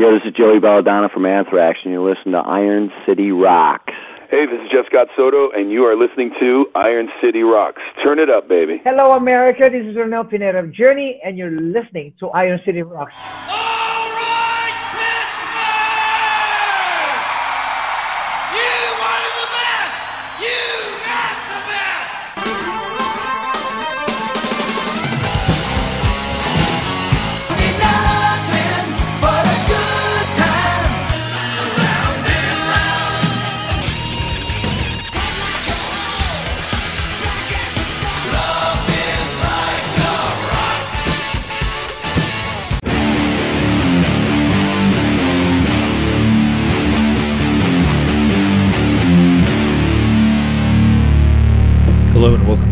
Yo, 0.00 0.12
this 0.14 0.22
is 0.24 0.32
Joey 0.32 0.60
Belladonna 0.60 1.08
from 1.08 1.26
Anthrax, 1.26 1.80
and 1.82 1.92
you're 1.92 2.08
listening 2.08 2.30
to 2.30 2.38
Iron 2.38 2.88
City 3.04 3.32
Rocks. 3.32 3.92
Hey, 4.30 4.46
this 4.46 4.60
is 4.62 4.70
Jeff 4.70 4.86
Scott 4.86 5.08
Soto, 5.16 5.50
and 5.50 5.72
you 5.72 5.82
are 5.86 5.96
listening 5.96 6.30
to 6.38 6.66
Iron 6.76 7.08
City 7.20 7.42
Rocks. 7.42 7.82
Turn 8.00 8.20
it 8.20 8.30
up, 8.30 8.48
baby. 8.48 8.80
Hello, 8.84 9.16
America. 9.16 9.68
This 9.68 9.84
is 9.84 9.96
Arnel 9.96 10.30
Pineda 10.30 10.60
of 10.60 10.70
Journey, 10.70 11.20
and 11.24 11.36
you're 11.36 11.50
listening 11.50 12.14
to 12.20 12.28
Iron 12.28 12.60
City 12.64 12.82
Rocks. 12.82 13.12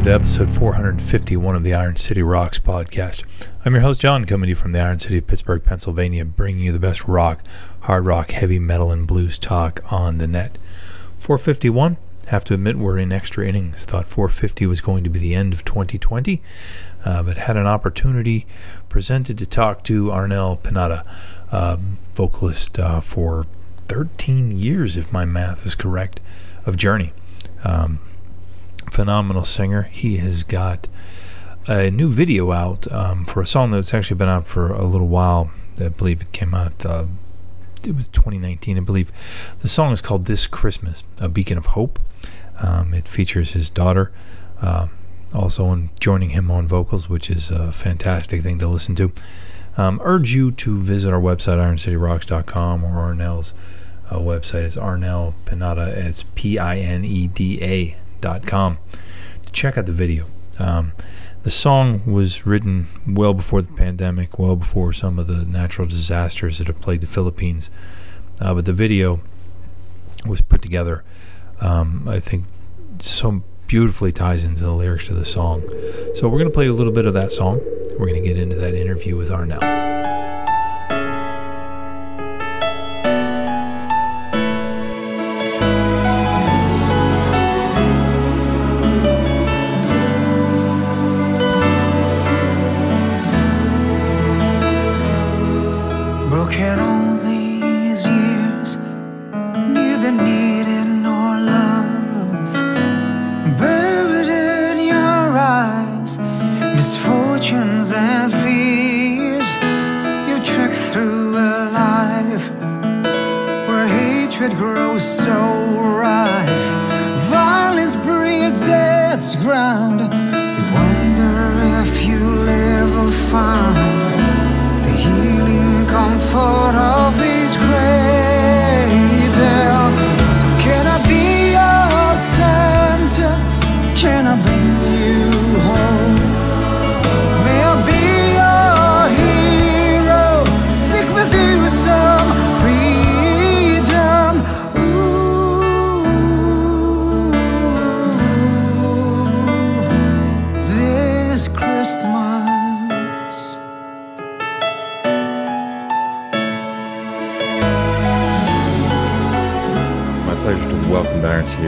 To 0.06 0.14
episode 0.14 0.52
451 0.52 1.56
of 1.56 1.64
the 1.64 1.74
Iron 1.74 1.96
City 1.96 2.22
Rocks 2.22 2.60
podcast. 2.60 3.24
I'm 3.64 3.72
your 3.72 3.82
host, 3.82 4.00
John, 4.00 4.24
coming 4.24 4.46
to 4.46 4.50
you 4.50 4.54
from 4.54 4.70
the 4.70 4.78
Iron 4.78 5.00
City 5.00 5.18
of 5.18 5.26
Pittsburgh, 5.26 5.64
Pennsylvania, 5.64 6.24
bringing 6.24 6.62
you 6.62 6.70
the 6.70 6.78
best 6.78 7.08
rock, 7.08 7.42
hard 7.80 8.06
rock, 8.06 8.30
heavy 8.30 8.60
metal, 8.60 8.92
and 8.92 9.04
blues 9.04 9.36
talk 9.36 9.80
on 9.92 10.18
the 10.18 10.28
net. 10.28 10.58
451, 11.18 11.96
have 12.28 12.44
to 12.44 12.54
admit 12.54 12.76
we're 12.78 13.00
in 13.00 13.10
extra 13.10 13.48
innings. 13.48 13.84
Thought 13.84 14.06
450 14.06 14.64
was 14.66 14.80
going 14.80 15.02
to 15.02 15.10
be 15.10 15.18
the 15.18 15.34
end 15.34 15.52
of 15.52 15.64
2020, 15.64 16.40
uh, 17.04 17.24
but 17.24 17.36
had 17.38 17.56
an 17.56 17.66
opportunity 17.66 18.46
presented 18.88 19.36
to 19.38 19.44
talk 19.44 19.82
to 19.82 20.12
Arnel 20.12 20.62
Pineda, 20.62 21.04
uh, 21.50 21.78
vocalist 22.14 22.78
uh, 22.78 23.00
for 23.00 23.44
13 23.88 24.52
years, 24.52 24.96
if 24.96 25.12
my 25.12 25.24
math 25.24 25.66
is 25.66 25.74
correct, 25.74 26.20
of 26.64 26.76
Journey. 26.76 27.12
Um, 27.64 27.98
phenomenal 28.90 29.44
singer. 29.44 29.82
He 29.82 30.18
has 30.18 30.44
got 30.44 30.88
a 31.66 31.90
new 31.90 32.10
video 32.10 32.52
out 32.52 32.90
um, 32.92 33.24
for 33.24 33.42
a 33.42 33.46
song 33.46 33.72
that's 33.72 33.92
actually 33.92 34.16
been 34.16 34.28
out 34.28 34.46
for 34.46 34.72
a 34.72 34.84
little 34.84 35.08
while. 35.08 35.50
I 35.80 35.88
believe 35.88 36.20
it 36.22 36.32
came 36.32 36.54
out. 36.54 36.84
Uh, 36.84 37.06
it 37.84 37.94
was 37.94 38.08
2019, 38.08 38.76
I 38.76 38.80
believe. 38.80 39.12
The 39.60 39.68
song 39.68 39.92
is 39.92 40.00
called 40.00 40.26
"This 40.26 40.46
Christmas," 40.46 41.02
a 41.18 41.28
beacon 41.28 41.58
of 41.58 41.66
hope. 41.66 41.98
Um, 42.60 42.94
it 42.94 43.06
features 43.06 43.52
his 43.52 43.68
daughter, 43.68 44.12
uh, 44.60 44.88
also 45.34 45.70
in 45.72 45.90
joining 46.00 46.30
him 46.30 46.50
on 46.50 46.66
vocals, 46.66 47.08
which 47.08 47.28
is 47.30 47.50
a 47.50 47.72
fantastic 47.72 48.42
thing 48.42 48.58
to 48.58 48.68
listen 48.68 48.94
to. 48.96 49.12
Um, 49.76 50.00
urge 50.02 50.32
you 50.32 50.52
to 50.52 50.80
visit 50.80 51.12
our 51.12 51.20
website, 51.20 51.58
IronCityRocks.com, 51.58 52.82
or 52.82 53.14
Arnel's 53.14 53.52
uh, 54.10 54.16
website. 54.16 54.64
It's 54.64 54.76
Arnel 54.76 55.34
Pineda. 55.44 55.92
It's 55.94 56.24
P 56.34 56.58
I 56.58 56.78
N 56.78 57.04
E 57.04 57.26
D 57.26 57.62
A 57.62 57.96
com 58.20 58.78
to 59.42 59.52
check 59.52 59.78
out 59.78 59.86
the 59.86 59.92
video. 59.92 60.26
Um, 60.58 60.92
the 61.42 61.50
song 61.50 62.02
was 62.12 62.44
written 62.44 62.88
well 63.06 63.32
before 63.32 63.62
the 63.62 63.72
pandemic, 63.72 64.38
well 64.38 64.56
before 64.56 64.92
some 64.92 65.18
of 65.18 65.28
the 65.28 65.44
natural 65.44 65.86
disasters 65.86 66.58
that 66.58 66.66
have 66.66 66.80
plagued 66.80 67.02
the 67.02 67.06
Philippines. 67.06 67.70
Uh, 68.40 68.54
but 68.54 68.64
the 68.64 68.72
video 68.72 69.20
was 70.26 70.40
put 70.40 70.60
together, 70.60 71.04
um, 71.60 72.08
I 72.08 72.18
think, 72.18 72.46
so 72.98 73.44
beautifully 73.66 74.12
ties 74.12 74.44
into 74.44 74.60
the 74.60 74.72
lyrics 74.72 75.06
to 75.06 75.14
the 75.14 75.24
song. 75.24 75.62
So 76.14 76.28
we're 76.28 76.38
going 76.38 76.50
to 76.50 76.54
play 76.54 76.66
a 76.66 76.72
little 76.72 76.92
bit 76.92 77.06
of 77.06 77.14
that 77.14 77.30
song. 77.30 77.60
We're 77.98 78.08
going 78.08 78.22
to 78.22 78.28
get 78.28 78.38
into 78.38 78.56
that 78.56 78.74
interview 78.74 79.16
with 79.16 79.30
Arnel. 79.30 79.95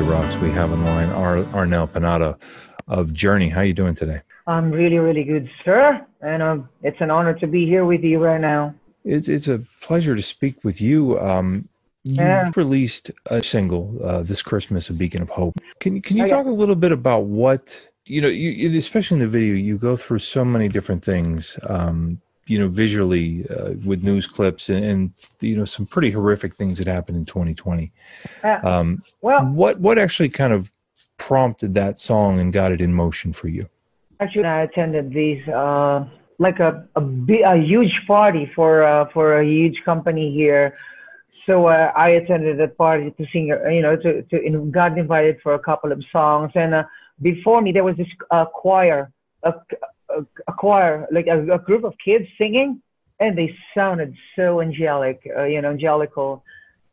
Rocks. 0.08 0.36
We 0.40 0.50
have 0.52 0.72
on 0.72 0.82
the 0.82 0.90
line 0.90 1.10
Ar- 1.10 1.44
Arnel 1.52 1.92
Pineda 1.92 2.38
of 2.86 3.12
Journey. 3.12 3.50
How 3.50 3.60
are 3.60 3.64
you 3.64 3.74
doing 3.74 3.94
today? 3.94 4.22
I'm 4.46 4.70
really, 4.70 4.96
really 4.98 5.22
good, 5.24 5.50
sir. 5.64 6.04
And 6.22 6.42
um, 6.42 6.68
it's 6.82 6.96
an 7.00 7.10
honor 7.10 7.34
to 7.34 7.46
be 7.46 7.66
here 7.66 7.84
with 7.84 8.02
you 8.02 8.18
right 8.18 8.40
now. 8.40 8.74
It's 9.04 9.28
it's 9.28 9.48
a 9.48 9.60
pleasure 9.82 10.16
to 10.16 10.22
speak 10.22 10.64
with 10.64 10.80
you. 10.80 11.20
Um, 11.20 11.68
you 12.04 12.16
Yeah. 12.24 12.50
released 12.56 13.10
a 13.26 13.42
single 13.42 13.94
uh, 14.02 14.22
this 14.22 14.42
Christmas, 14.42 14.88
"A 14.88 14.94
Beacon 14.94 15.22
of 15.22 15.30
Hope." 15.30 15.54
Can 15.80 15.96
you 15.96 16.02
can 16.02 16.16
you 16.16 16.24
Oh, 16.24 16.28
talk 16.28 16.46
a 16.46 16.50
little 16.50 16.74
bit 16.76 16.92
about 16.92 17.24
what 17.26 17.76
you 18.06 18.20
know? 18.22 18.28
You- 18.28 18.76
especially 18.78 19.16
in 19.16 19.20
the 19.20 19.28
video, 19.28 19.54
you 19.54 19.76
go 19.76 19.96
through 19.96 20.20
so 20.20 20.44
many 20.44 20.68
different 20.68 21.04
things. 21.04 21.58
Um, 21.68 22.20
you 22.48 22.58
know, 22.58 22.68
visually 22.68 23.46
uh, 23.48 23.72
with 23.84 24.02
news 24.02 24.26
clips 24.26 24.68
and, 24.68 24.84
and 24.84 25.12
you 25.40 25.56
know 25.56 25.64
some 25.64 25.86
pretty 25.86 26.10
horrific 26.10 26.54
things 26.54 26.78
that 26.78 26.86
happened 26.86 27.16
in 27.18 27.24
2020. 27.24 27.92
Uh, 28.42 28.58
Um, 28.62 29.02
well, 29.20 29.44
what 29.44 29.80
what 29.80 29.98
actually 29.98 30.28
kind 30.28 30.52
of 30.52 30.70
prompted 31.16 31.74
that 31.74 31.98
song 31.98 32.40
and 32.40 32.52
got 32.52 32.72
it 32.72 32.80
in 32.80 32.94
motion 32.94 33.32
for 33.32 33.48
you? 33.48 33.68
actually, 34.20 34.44
I 34.44 34.62
attended 34.62 35.12
these 35.12 35.46
uh, 35.48 36.04
like 36.38 36.60
a 36.60 36.86
a, 36.96 37.02
a 37.44 37.56
huge 37.56 37.94
party 38.06 38.50
for 38.54 38.82
uh, 38.82 39.06
for 39.12 39.40
a 39.40 39.44
huge 39.44 39.82
company 39.84 40.32
here. 40.32 40.76
So 41.44 41.66
uh, 41.66 41.92
I 41.96 42.10
attended 42.10 42.58
that 42.58 42.76
party 42.76 43.10
to 43.10 43.26
sing, 43.32 43.46
you 43.48 43.82
know, 43.82 43.96
to 43.96 44.22
to 44.22 44.40
in, 44.42 44.70
got 44.70 44.98
invited 44.98 45.38
for 45.42 45.54
a 45.54 45.58
couple 45.58 45.92
of 45.92 46.02
songs. 46.12 46.52
And 46.54 46.74
uh, 46.74 46.84
before 47.22 47.60
me, 47.62 47.72
there 47.72 47.84
was 47.84 47.96
this 47.96 48.08
uh, 48.30 48.44
choir, 48.46 49.10
a, 49.44 49.54
a, 50.46 50.52
choir, 50.52 51.06
like 51.10 51.26
a, 51.26 51.52
a 51.52 51.58
group 51.58 51.84
of 51.84 51.94
kids 52.04 52.26
singing, 52.38 52.82
and 53.20 53.36
they 53.36 53.56
sounded 53.74 54.14
so 54.36 54.60
angelic, 54.60 55.28
uh, 55.36 55.44
you 55.44 55.60
know, 55.60 55.70
angelical 55.70 56.44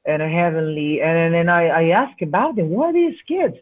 and 0.05 0.21
heavenly. 0.21 1.01
And 1.01 1.33
then 1.33 1.49
I, 1.49 1.67
I 1.67 1.83
asked 1.89 2.21
about 2.21 2.55
them, 2.55 2.69
what 2.69 2.89
are 2.89 2.93
these 2.93 3.19
kids? 3.27 3.55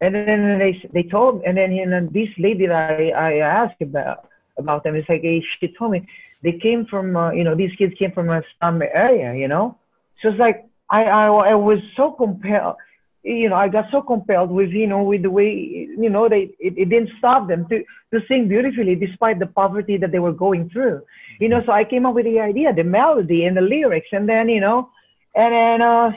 And 0.00 0.14
then 0.14 0.58
they 0.58 0.72
they 0.92 1.04
told, 1.04 1.42
and 1.46 1.56
then 1.56 1.72
you 1.72 1.86
know, 1.86 2.06
this 2.12 2.28
lady 2.38 2.66
that 2.66 3.00
I, 3.00 3.10
I 3.10 3.32
asked 3.38 3.80
about 3.80 4.28
about 4.58 4.84
them, 4.84 4.94
it's 4.96 5.08
like 5.08 5.22
she 5.22 5.68
told 5.68 5.92
me 5.92 6.06
they 6.42 6.52
came 6.52 6.84
from, 6.86 7.16
uh, 7.16 7.30
you 7.30 7.44
know, 7.44 7.54
these 7.54 7.74
kids 7.76 7.94
came 7.98 8.12
from 8.12 8.28
a 8.28 8.42
slum 8.58 8.82
area, 8.82 9.34
you 9.34 9.48
know. 9.48 9.78
So 10.20 10.28
it's 10.28 10.38
like 10.38 10.66
I, 10.90 11.04
I 11.04 11.26
I 11.26 11.54
was 11.54 11.78
so 11.96 12.12
compelled, 12.12 12.76
you 13.24 13.48
know, 13.48 13.56
I 13.56 13.68
got 13.68 13.86
so 13.90 14.02
compelled 14.02 14.50
with 14.50 14.70
you 14.70 14.86
know 14.86 15.02
with 15.02 15.22
the 15.22 15.30
way 15.30 15.50
you 15.54 16.10
know 16.10 16.28
they 16.28 16.54
it, 16.60 16.74
it 16.76 16.88
didn't 16.90 17.10
stop 17.18 17.48
them 17.48 17.66
to 17.70 17.82
to 18.12 18.20
sing 18.28 18.48
beautifully 18.48 18.94
despite 18.94 19.38
the 19.38 19.46
poverty 19.46 19.96
that 19.96 20.12
they 20.12 20.18
were 20.18 20.32
going 20.32 20.68
through, 20.70 21.02
You 21.40 21.48
know, 21.48 21.62
so 21.64 21.72
I 21.72 21.84
came 21.84 22.06
up 22.06 22.14
with 22.14 22.26
the 22.26 22.38
idea, 22.38 22.72
the 22.72 22.84
melody 22.84 23.46
and 23.46 23.56
the 23.56 23.62
lyrics, 23.62 24.08
and 24.12 24.28
then 24.28 24.48
you 24.48 24.60
know, 24.60 24.90
and 25.34 25.52
then 25.52 25.82
uh, 25.82 26.12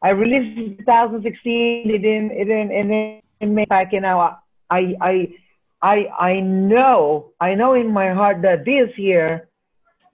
I 0.00 0.10
released 0.10 0.78
2016. 0.78 1.90
It 1.90 1.98
didn't, 1.98 2.30
it 2.30 2.44
didn't, 2.44 2.70
it 2.70 3.22
didn't 3.40 3.54
make 3.54 3.68
back. 3.68 3.92
You 3.92 4.00
know, 4.00 4.36
I, 4.70 4.94
I, 5.00 5.34
I, 5.82 6.06
I 6.18 6.40
know, 6.40 7.32
I 7.40 7.54
know 7.54 7.74
in 7.74 7.92
my 7.92 8.12
heart 8.12 8.42
that 8.42 8.64
this 8.64 8.96
year, 8.96 9.48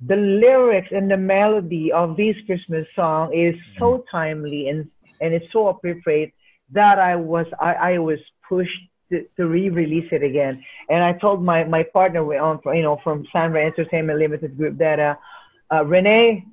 the 0.06 0.16
lyrics 0.16 0.88
and 0.90 1.10
the 1.10 1.16
melody 1.16 1.92
of 1.92 2.16
this 2.16 2.36
Christmas 2.46 2.86
song 2.96 3.32
is 3.32 3.54
so 3.78 4.04
timely 4.10 4.68
and 4.68 4.88
and 5.20 5.34
it's 5.34 5.50
so 5.52 5.68
appropriate 5.68 6.32
that 6.72 6.98
I 6.98 7.16
was, 7.16 7.46
I, 7.60 7.74
I 7.74 7.98
was 7.98 8.18
pushed 8.48 8.80
to, 9.10 9.24
to 9.36 9.46
re-release 9.46 10.08
it 10.12 10.22
again. 10.22 10.64
And 10.88 11.02
I 11.02 11.12
told 11.12 11.42
my 11.42 11.64
my 11.64 11.82
partner, 11.82 12.22
on, 12.40 12.60
you 12.76 12.82
know, 12.82 13.00
from 13.04 13.26
Sandra 13.32 13.64
Entertainment 13.64 14.18
Limited 14.18 14.56
Group, 14.56 14.78
that 14.78 14.98
uh, 14.98 15.14
uh, 15.72 15.84
Renee, 15.84 16.44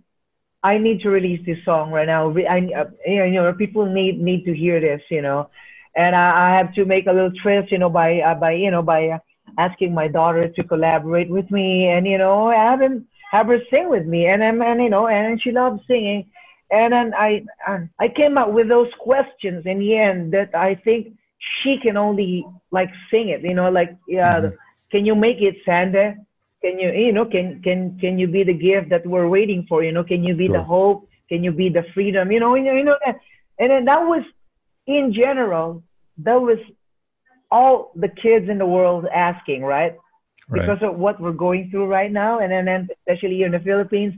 I 0.64 0.78
need 0.78 1.02
to 1.02 1.10
release 1.10 1.44
this 1.46 1.64
song 1.66 1.92
right 1.92 2.08
now. 2.08 2.30
I, 2.38 2.70
uh, 2.76 2.86
you 3.06 3.32
know, 3.32 3.54
people 3.54 3.86
need 3.86 4.22
need 4.22 4.46
to 4.46 4.54
hear 4.54 4.80
this, 4.80 5.02
you 5.10 5.22
know, 5.22 5.50
and 5.96 6.16
I, 6.16 6.50
I 6.54 6.58
have 6.58 6.74
to 6.76 6.86
make 6.86 7.08
a 7.08 7.12
little 7.12 7.32
twist, 7.42 7.72
you 7.72 7.78
know, 7.78 7.90
by 7.90 8.20
uh, 8.20 8.36
by 8.36 8.52
you 8.54 8.72
know 8.72 8.82
by 8.82 9.10
uh, 9.10 9.20
asking 9.58 9.94
my 9.94 10.08
daughter 10.08 10.48
to 10.48 10.64
collaborate 10.64 11.30
with 11.30 11.50
me, 11.52 11.88
and 11.88 12.08
you 12.08 12.18
know, 12.18 12.52
have 12.52 12.82
him 12.82 13.08
have 13.32 13.48
her 13.48 13.60
sing 13.70 13.90
with 13.90 14.06
me, 14.06 14.28
and 14.28 14.44
and, 14.44 14.62
and 14.62 14.82
you 14.82 14.90
know, 14.90 15.08
and 15.08 15.42
she 15.42 15.52
loves 15.52 15.82
singing, 15.88 16.30
and 16.72 16.94
then 16.94 17.14
I 17.14 17.44
I 18.00 18.08
came 18.08 18.38
up 18.38 18.52
with 18.52 18.70
those 18.70 18.92
questions 19.00 19.66
in 19.66 19.80
the 19.80 19.98
end 19.98 20.34
that 20.34 20.56
I 20.56 20.76
think 20.76 21.14
she 21.62 21.78
can 21.78 21.98
only 21.98 22.46
like 22.72 22.90
sing 23.10 23.30
it, 23.30 23.42
you 23.42 23.54
know, 23.54 23.70
like 23.70 23.96
yeah, 24.08 24.40
mm-hmm. 24.40 24.56
can 24.92 25.06
you 25.06 25.16
make 25.16 25.42
it, 25.42 25.58
Sandra? 25.66 26.16
can 26.62 26.78
you 26.80 26.92
you 26.92 27.12
know 27.12 27.26
can 27.26 27.62
can 27.62 27.98
can 28.00 28.18
you 28.18 28.28
be 28.28 28.44
the 28.44 28.54
gift 28.54 28.90
that 28.90 29.06
we're 29.06 29.28
waiting 29.28 29.66
for 29.68 29.84
you 29.84 29.92
know 29.92 30.04
can 30.04 30.24
you 30.24 30.36
be 30.36 30.48
sure. 30.48 30.58
the 30.58 30.64
hope 30.64 31.10
can 31.28 31.44
you 31.44 31.52
be 31.52 31.70
the 31.70 31.84
freedom 31.94 32.32
you 32.32 32.40
know 32.40 32.56
you 32.56 32.64
know, 32.64 32.74
you 32.74 32.84
know 32.84 32.98
that 33.06 33.20
and 33.60 33.72
then 33.72 33.86
that 33.86 34.02
was 34.02 34.24
in 34.88 35.14
general 35.14 35.84
that 36.20 36.40
was 36.40 36.60
all 37.52 37.92
the 37.96 38.08
kids 38.08 38.48
in 38.50 38.58
the 38.58 38.66
world 38.66 39.06
asking 39.14 39.62
right, 39.64 39.96
right. 40.48 40.62
because 40.62 40.82
of 40.82 40.98
what 40.98 41.20
we're 41.20 41.34
going 41.34 41.70
through 41.70 41.86
right 41.86 42.12
now 42.12 42.40
and 42.40 42.52
then, 42.52 42.66
then 42.66 42.88
especially 43.00 43.36
here 43.36 43.48
in 43.48 43.52
the 43.52 43.60
philippines 43.60 44.14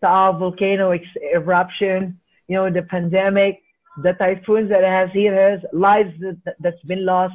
the 0.00 0.08
volcano 0.38 0.98
eruption 1.34 2.18
you 2.48 2.56
know 2.56 2.70
the 2.70 2.82
pandemic 2.82 3.62
the 4.02 4.12
typhoons 4.14 4.68
that 4.68 4.84
has 4.84 5.10
hit 5.12 5.32
us 5.32 5.60
lives 5.72 6.12
that, 6.20 6.54
that's 6.60 6.82
been 6.84 7.04
lost 7.04 7.34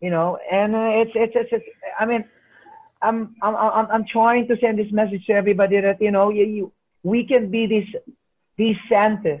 you 0.00 0.10
know 0.10 0.38
and 0.50 0.74
uh, 0.74 0.90
it's, 0.92 1.12
it's 1.14 1.32
it's 1.34 1.50
it's 1.52 1.64
i 1.98 2.04
mean 2.04 2.24
I'm, 3.02 3.36
I'm, 3.42 3.54
I'm, 3.56 3.86
I'm 3.90 4.04
trying 4.06 4.48
to 4.48 4.56
send 4.58 4.78
this 4.78 4.90
message 4.90 5.26
to 5.26 5.32
everybody 5.32 5.80
that, 5.80 6.00
you 6.00 6.10
know, 6.10 6.30
you, 6.30 6.44
you, 6.44 6.72
we 7.02 7.26
can 7.26 7.50
be 7.50 7.66
this, 7.66 7.84
this 8.58 8.76
Santa 8.88 9.40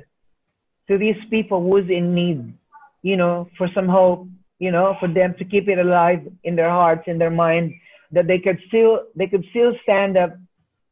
to 0.88 0.98
these 0.98 1.16
people 1.30 1.62
who's 1.62 1.88
in 1.90 2.14
need, 2.14 2.52
you 3.02 3.16
know, 3.16 3.48
for 3.56 3.68
some 3.74 3.88
hope, 3.88 4.28
you 4.58 4.70
know, 4.70 4.96
for 5.00 5.08
them 5.08 5.34
to 5.38 5.44
keep 5.44 5.68
it 5.68 5.78
alive 5.78 6.20
in 6.44 6.54
their 6.54 6.70
hearts, 6.70 7.04
in 7.06 7.18
their 7.18 7.30
mind, 7.30 7.74
that 8.12 8.26
they 8.26 8.38
could 8.38 8.60
still, 8.68 9.04
they 9.16 9.26
could 9.26 9.44
still 9.50 9.72
stand 9.82 10.16
up 10.16 10.36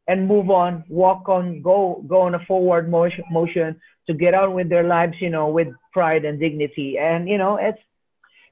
and 0.07 0.29
move 0.29 0.51
on, 0.51 0.85
walk 0.89 1.29
on, 1.29 1.63
go, 1.63 2.05
go 2.07 2.23
on 2.23 2.35
a 2.35 2.39
forward 2.41 2.91
motion, 2.91 3.25
motion 3.31 3.81
to 4.07 4.15
get 4.15 4.35
on 4.35 4.53
with 4.53 4.69
their 4.69 4.85
lives, 4.85 5.15
you 5.21 5.31
know, 5.31 5.49
with 5.49 5.69
pride 5.93 6.25
and 6.25 6.39
dignity. 6.39 6.99
And, 6.99 7.29
you 7.29 7.39
know, 7.39 7.57
it's, 7.57 7.79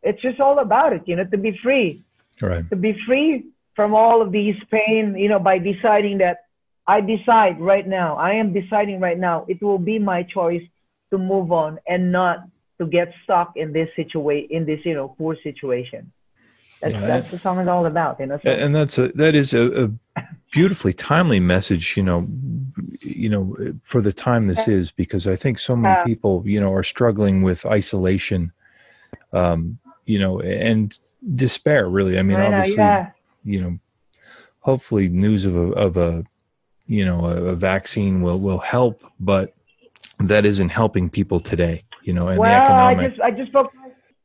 it's 0.02 0.20
just 0.22 0.40
all 0.40 0.58
about 0.58 0.92
it, 0.92 1.02
you 1.06 1.16
know, 1.16 1.24
to 1.24 1.36
be 1.36 1.58
free. 1.62 2.02
Right. 2.40 2.68
To 2.70 2.76
be 2.76 2.96
free 3.06 3.46
from 3.76 3.94
all 3.94 4.22
of 4.22 4.32
these 4.32 4.56
pain, 4.70 5.16
you 5.16 5.28
know, 5.28 5.38
by 5.38 5.58
deciding 5.58 6.18
that 6.18 6.44
I 6.86 7.00
decide 7.00 7.60
right 7.60 7.86
now, 7.86 8.16
I 8.16 8.32
am 8.32 8.52
deciding 8.52 9.00
right 9.00 9.18
now, 9.18 9.44
it 9.48 9.62
will 9.62 9.78
be 9.78 9.98
my 9.98 10.22
choice 10.22 10.62
to 11.10 11.18
move 11.18 11.52
on 11.52 11.78
and 11.86 12.10
not 12.10 12.48
to 12.78 12.86
get 12.86 13.12
stuck 13.22 13.52
in 13.56 13.72
this 13.72 13.88
situation, 13.94 14.48
in 14.50 14.64
this, 14.64 14.80
you 14.84 14.94
know, 14.94 15.14
poor 15.18 15.36
situation. 15.42 16.10
That's, 16.80 16.94
yeah, 16.94 17.00
that's 17.00 17.26
what 17.26 17.32
the 17.32 17.38
song 17.38 17.60
is 17.60 17.68
all 17.68 17.86
about, 17.86 18.18
you 18.18 18.26
know. 18.26 18.40
So, 18.42 18.50
and 18.50 18.74
that's 18.74 18.98
a, 18.98 19.08
that 19.08 19.36
is 19.36 19.54
a, 19.54 19.84
a 19.84 19.90
beautifully 20.52 20.92
timely 20.92 21.40
message, 21.40 21.96
you 21.96 22.02
know, 22.02 22.28
you 23.00 23.28
know, 23.28 23.56
for 23.82 24.00
the 24.00 24.12
time 24.12 24.46
this 24.46 24.68
is, 24.68 24.92
because 24.92 25.26
I 25.26 25.34
think 25.34 25.58
so 25.58 25.74
many 25.74 26.04
people, 26.04 26.42
you 26.46 26.60
know, 26.60 26.72
are 26.72 26.84
struggling 26.84 27.42
with 27.42 27.66
isolation, 27.66 28.52
um, 29.32 29.78
you 30.06 30.18
know, 30.18 30.40
and 30.40 30.96
despair. 31.34 31.88
Really, 31.88 32.18
I 32.18 32.22
mean, 32.22 32.36
I 32.36 32.48
know, 32.48 32.58
obviously, 32.58 32.76
yeah 32.76 33.10
you 33.44 33.60
know, 33.60 33.78
hopefully 34.60 35.08
news 35.08 35.44
of 35.44 35.56
a, 35.56 35.72
of 35.72 35.96
a 35.96 36.24
you 36.86 37.04
know, 37.04 37.24
a, 37.26 37.44
a 37.44 37.54
vaccine 37.54 38.22
will, 38.22 38.40
will 38.40 38.58
help, 38.58 39.02
but 39.18 39.54
that 40.18 40.44
isn't 40.44 40.68
helping 40.68 41.08
people 41.08 41.40
today, 41.40 41.84
you 42.02 42.12
know, 42.12 42.28
and 42.28 42.38
well, 42.38 42.50
the 42.50 42.64
economic. 42.64 42.98
I 42.98 43.08
just, 43.08 43.20
I 43.20 43.30
just 43.30 43.50
spoke, 43.50 43.72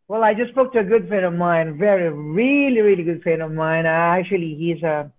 well, 0.08 0.24
I 0.24 0.34
just 0.34 0.52
spoke 0.52 0.74
to 0.74 0.80
a 0.80 0.84
good 0.84 1.08
friend 1.08 1.26
of 1.26 1.34
mine, 1.34 1.78
very, 1.78 2.10
really, 2.10 2.82
really 2.82 3.04
good 3.04 3.24
friend 3.24 3.42
of 3.42 3.52
mine. 3.52 3.86
Uh, 3.86 3.90
actually, 3.90 4.56
he's 4.56 4.84
a, 4.84 5.12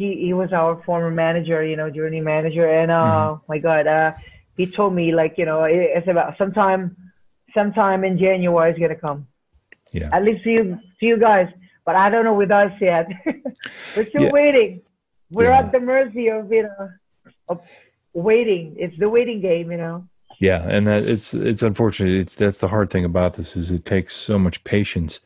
he, 0.00 0.16
he 0.26 0.32
was 0.32 0.52
our 0.52 0.82
former 0.84 1.10
manager, 1.10 1.64
you 1.64 1.76
know, 1.76 1.90
journey 1.90 2.20
manager. 2.20 2.68
And, 2.68 2.90
uh, 2.90 2.94
mm-hmm. 2.94 3.44
my 3.48 3.58
God, 3.58 3.86
uh, 3.86 4.12
he 4.56 4.66
told 4.66 4.94
me 4.94 5.12
like, 5.14 5.34
you 5.38 5.44
know, 5.44 5.64
it's 5.64 6.08
about 6.08 6.36
sometime, 6.38 6.96
sometime 7.54 8.04
in 8.04 8.18
January 8.18 8.72
is 8.72 8.78
going 8.78 8.90
to 8.90 8.96
come. 8.96 9.26
Yeah. 9.92 10.10
At 10.12 10.24
least 10.24 10.44
see 10.44 10.52
you, 10.52 10.78
see 10.98 11.06
you 11.06 11.18
guys 11.18 11.48
but 11.90 11.96
I 11.96 12.08
don't 12.08 12.24
know 12.24 12.34
with 12.34 12.52
us 12.52 12.72
yet. 12.80 13.08
We're 13.96 14.08
still 14.08 14.22
yeah. 14.22 14.30
waiting. 14.30 14.82
We're 15.32 15.50
yeah. 15.50 15.58
at 15.58 15.72
the 15.72 15.80
mercy 15.80 16.28
of 16.28 16.52
you 16.52 16.64
know 16.64 16.90
of 17.48 17.60
waiting. 18.12 18.76
It's 18.78 18.96
the 18.98 19.08
waiting 19.08 19.40
game, 19.40 19.72
you 19.72 19.76
know. 19.76 20.06
Yeah, 20.38 20.66
and 20.68 20.86
that 20.86 21.02
it's 21.04 21.34
it's 21.34 21.62
unfortunate. 21.62 22.14
It's 22.14 22.36
that's 22.36 22.58
the 22.58 22.68
hard 22.68 22.90
thing 22.90 23.04
about 23.04 23.34
this 23.34 23.56
is 23.56 23.72
it 23.72 23.84
takes 23.84 24.14
so 24.14 24.38
much 24.38 24.62
patience 24.62 25.18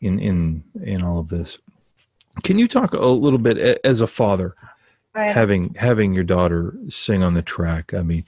in 0.00 0.18
in 0.18 0.64
in 0.82 1.02
all 1.02 1.20
of 1.20 1.28
this. 1.28 1.58
Can 2.42 2.58
you 2.58 2.66
talk 2.66 2.94
a 2.94 3.06
little 3.06 3.38
bit 3.38 3.80
as 3.84 4.00
a 4.00 4.06
father, 4.06 4.54
right. 5.14 5.30
having 5.30 5.74
having 5.74 6.14
your 6.14 6.24
daughter 6.24 6.76
sing 6.88 7.22
on 7.22 7.34
the 7.34 7.42
track? 7.42 7.92
I 7.92 8.02
mean, 8.02 8.24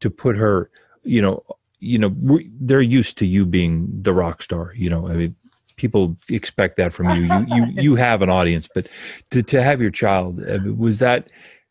to 0.00 0.10
put 0.10 0.36
her, 0.36 0.70
you 1.02 1.22
know, 1.22 1.42
you 1.80 1.98
know, 1.98 2.14
they're 2.60 2.82
used 2.82 3.18
to 3.18 3.26
you 3.26 3.46
being 3.46 3.88
the 4.02 4.12
rock 4.12 4.42
star. 4.42 4.72
You 4.76 4.90
know, 4.90 5.08
I 5.08 5.14
mean, 5.14 5.36
people 5.76 6.16
expect 6.28 6.76
that 6.76 6.92
from 6.92 7.10
you. 7.10 7.22
You 7.24 7.46
you 7.48 7.66
you 7.82 7.94
have 8.06 8.22
an 8.22 8.30
audience, 8.30 8.68
but 8.72 8.88
to 9.30 9.42
to 9.42 9.62
have 9.62 9.80
your 9.80 9.90
child 9.90 10.38
was 10.76 10.98
that 10.98 11.28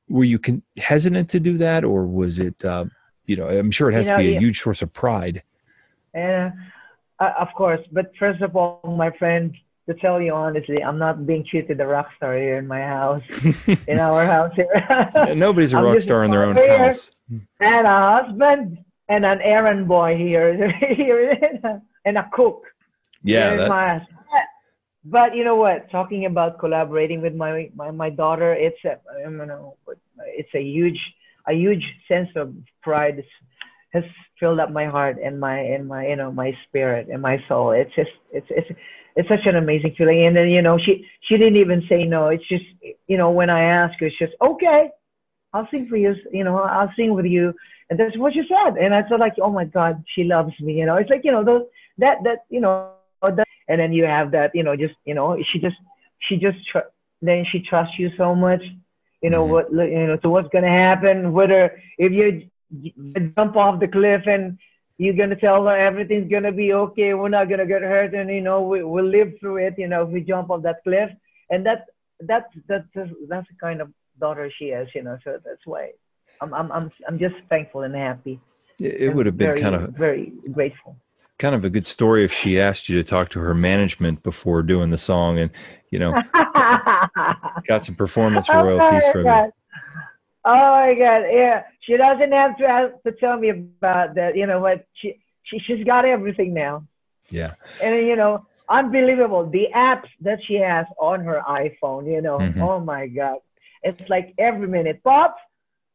were 0.08 0.24
you 0.24 0.40
con- 0.40 0.64
hesitant 0.78 1.30
to 1.32 1.40
do 1.40 1.58
that, 1.58 1.84
or 1.84 2.06
was 2.06 2.40
it? 2.40 2.64
Uh, 2.64 2.86
you 3.26 3.36
know, 3.36 3.48
I'm 3.48 3.72
sure 3.72 3.90
it 3.90 3.94
has 3.94 4.06
you 4.06 4.12
know, 4.12 4.18
to 4.18 4.24
be 4.24 4.30
a 4.30 4.34
yeah. 4.34 4.40
huge 4.40 4.62
source 4.62 4.82
of 4.82 4.94
pride. 4.94 5.44
Yeah, 6.14 6.52
uh, 7.20 7.34
of 7.40 7.50
course. 7.56 7.82
But 7.92 8.12
first 8.18 8.42
of 8.42 8.56
all, 8.56 8.82
my 8.98 9.12
friend, 9.18 9.56
to 9.88 9.94
tell 9.96 10.22
you 10.22 10.34
honestly, 10.34 10.84
I'm 10.84 10.98
not 10.98 11.26
being 11.26 11.46
treated 11.46 11.80
a 11.80 11.86
rock 11.86 12.10
star 12.18 12.36
here 12.36 12.58
in 12.58 12.68
my 12.68 12.82
house, 12.82 13.24
in 13.88 14.00
our 14.00 14.26
house 14.26 14.52
here. 14.56 15.36
Nobody's 15.36 15.74
a 15.74 15.78
rock 15.78 16.02
star 16.02 16.24
in 16.24 16.32
their 16.32 16.44
own 16.44 16.56
house. 16.56 17.12
And 17.60 17.88
a 17.88 18.24
husband 18.24 18.80
and 19.08 19.26
an 19.26 19.42
errand 19.42 19.88
boy 19.88 20.18
here, 20.18 20.72
here 20.96 21.82
and 22.04 22.18
a 22.18 22.30
cook. 22.34 22.64
Yeah. 23.24 23.56
That... 23.56 24.08
But 25.04 25.36
you 25.36 25.44
know 25.44 25.56
what? 25.56 25.92
Talking 25.92 26.26
about 26.26 26.60
collaborating 26.60 27.22
with 27.22 27.36
my 27.36 27.70
my, 27.76 27.92
my 27.92 28.10
daughter, 28.10 28.54
it's 28.54 28.84
a 28.86 28.98
I 29.16 29.24
don't 29.24 29.38
know, 29.48 29.78
it's 30.20 30.54
a 30.56 30.62
huge 30.62 31.00
a 31.48 31.54
huge 31.54 31.86
sense 32.08 32.30
of 32.36 32.56
pride 32.82 33.24
has 33.94 34.04
filled 34.40 34.60
up 34.60 34.72
my 34.72 34.86
heart 34.86 35.18
and 35.24 35.40
my 35.40 35.60
and 35.60 35.88
my 35.88 36.08
you 36.08 36.16
know 36.16 36.32
my 36.32 36.58
spirit 36.68 37.08
and 37.12 37.22
my 37.22 37.38
soul. 37.48 37.72
It's 37.72 37.94
just 37.96 38.12
it's 38.32 38.48
it's 38.50 38.70
it's 39.16 39.30
such 39.30 39.46
an 39.46 39.56
amazing 39.56 39.96
feeling. 39.98 40.26
And 40.26 40.36
then 40.36 40.50
you 40.50 40.62
know 40.62 40.78
she 40.78 41.08
she 41.22 41.38
didn't 41.38 41.58
even 41.58 41.84
say 41.90 42.04
no. 42.06 42.28
It's 42.28 42.48
just 42.48 42.66
you 43.08 43.18
know 43.18 43.32
when 43.32 43.50
I 43.50 43.64
ask 43.64 44.00
her, 44.00 44.08
it's 44.08 44.18
just 44.18 44.34
okay. 44.42 44.90
I'll 45.54 45.68
sing 45.74 45.88
for 45.88 45.98
you. 45.98 46.16
You 46.32 46.44
know 46.44 46.58
I'll 46.58 46.92
sing 46.96 47.14
with 47.14 47.26
you. 47.26 47.54
And 47.90 48.00
that's 48.00 48.18
what 48.18 48.34
she 48.34 48.42
said. 48.48 48.78
And 48.78 48.96
I 48.96 49.08
felt 49.08 49.20
like, 49.20 49.36
oh 49.40 49.52
my 49.52 49.66
God, 49.66 50.04
she 50.16 50.24
loves 50.24 50.60
me. 50.60 50.74
You 50.74 50.88
know, 50.88 50.96
it's 50.96 51.10
like 51.10 51.24
you 51.24 51.32
know 51.32 51.44
those 51.44 51.64
that 51.98 52.18
that 52.24 52.46
you 52.50 52.60
know 52.60 52.92
and 53.68 53.80
then 53.80 53.94
you 53.94 54.06
have 54.06 54.32
that 54.32 54.52
you 54.54 54.64
know 54.64 54.76
just 54.76 54.96
you 55.06 55.14
know 55.14 55.38
she 55.52 55.60
just 55.60 55.76
she 56.20 56.38
just 56.38 56.58
tr- 56.68 56.92
then 57.22 57.46
she 57.52 57.60
trusts 57.60 57.98
you 57.98 58.12
so 58.18 58.36
much 58.36 58.62
you 59.22 59.30
know 59.30 59.44
mm-hmm. 59.44 59.76
what 59.76 59.90
you 59.90 60.08
know 60.08 60.18
so 60.22 60.30
what's 60.30 60.50
gonna 60.50 60.68
happen 60.68 61.34
whether 61.34 61.80
if 61.98 62.12
you 62.12 62.48
jump 63.38 63.56
off 63.56 63.80
the 63.80 63.88
cliff 63.88 64.24
and 64.28 64.58
you're 64.98 65.14
gonna 65.14 65.36
tell 65.36 65.66
her 65.66 65.78
everything's 65.78 66.30
gonna 66.32 66.52
be 66.52 66.74
okay. 66.74 67.14
We're 67.14 67.30
not 67.30 67.50
gonna 67.50 67.66
get 67.66 67.82
hurt 67.82 68.14
and 68.14 68.30
you 68.30 68.42
know 68.42 68.62
we, 68.62 68.84
we'll 68.84 69.06
live 69.06 69.34
through 69.40 69.58
it 69.58 69.76
you 69.78 69.88
know 69.88 70.04
if 70.04 70.10
we 70.10 70.22
jump 70.22 70.50
off 70.50 70.64
that 70.64 70.84
cliff. 70.84 71.10
And 71.50 71.66
that 71.66 71.86
that's 72.22 72.46
that's 72.68 72.88
that's 72.94 73.48
the 73.48 73.56
kind 73.60 73.82
of 73.82 73.92
daughter 74.20 74.50
she 74.58 74.66
is 74.66 74.88
you 74.96 75.04
know 75.04 75.18
so 75.24 75.38
that's 75.44 75.66
why 75.66 75.92
i'm 76.42 76.54
i'm 76.54 76.72
i'm, 76.72 76.92
I'm 77.08 77.20
just 77.20 77.36
thankful 77.50 77.82
and 77.82 77.96
happy. 77.96 78.40
It, 78.80 79.02
it 79.02 79.16
would 79.16 79.26
have 79.26 79.38
been 79.38 79.50
very, 79.50 79.62
kind 79.62 79.76
of 79.76 79.90
very 79.92 80.34
grateful. 80.52 80.98
kind 81.38 81.56
of 81.56 81.64
a 81.66 81.70
good 81.70 81.86
story 81.86 82.24
if 82.24 82.34
she 82.34 82.60
asked 82.60 82.90
you 82.90 83.02
to 83.02 83.04
talk 83.08 83.30
to 83.30 83.40
her 83.40 83.54
management 83.54 84.24
before 84.24 84.64
doing 84.64 84.90
the 84.90 84.98
song 84.98 85.38
and 85.40 85.52
you 85.92 86.00
know 86.00 86.12
got 87.68 87.84
some 87.84 87.96
performance 87.96 88.50
royalties 88.50 89.04
from 89.12 89.24
God. 89.24 89.52
Oh 90.48 90.54
my 90.54 90.94
God! 90.94 91.24
Yeah, 91.32 91.64
she 91.82 91.98
doesn't 91.98 92.32
have 92.32 92.56
to 92.60 92.68
have 92.68 93.04
to 93.04 93.12
tell 93.14 93.38
me 93.38 93.50
about 93.50 94.14
that. 94.16 94.36
You 94.38 94.46
know 94.46 94.60
what? 94.60 94.86
She, 94.94 95.20
she 95.44 95.58
she's 95.66 95.84
got 95.84 96.06
everything 96.06 96.54
now, 96.54 96.86
Yeah. 97.30 97.54
and 97.82 98.06
you 98.08 98.16
know, 98.16 98.46
unbelievable. 98.70 99.50
The 99.50 99.70
apps 99.76 100.10
that 100.22 100.40
she 100.46 100.56
has 100.56 100.86
on 101.00 101.22
her 101.26 101.42
iPhone. 101.48 102.06
You 102.12 102.22
know, 102.22 102.38
Mhm. 102.38 102.62
oh 102.62 102.80
my 102.80 103.08
God! 103.08 103.40
It's 103.82 104.08
like 104.08 104.36
every 104.38 104.68
minute. 104.68 105.02
Pop, 105.04 105.36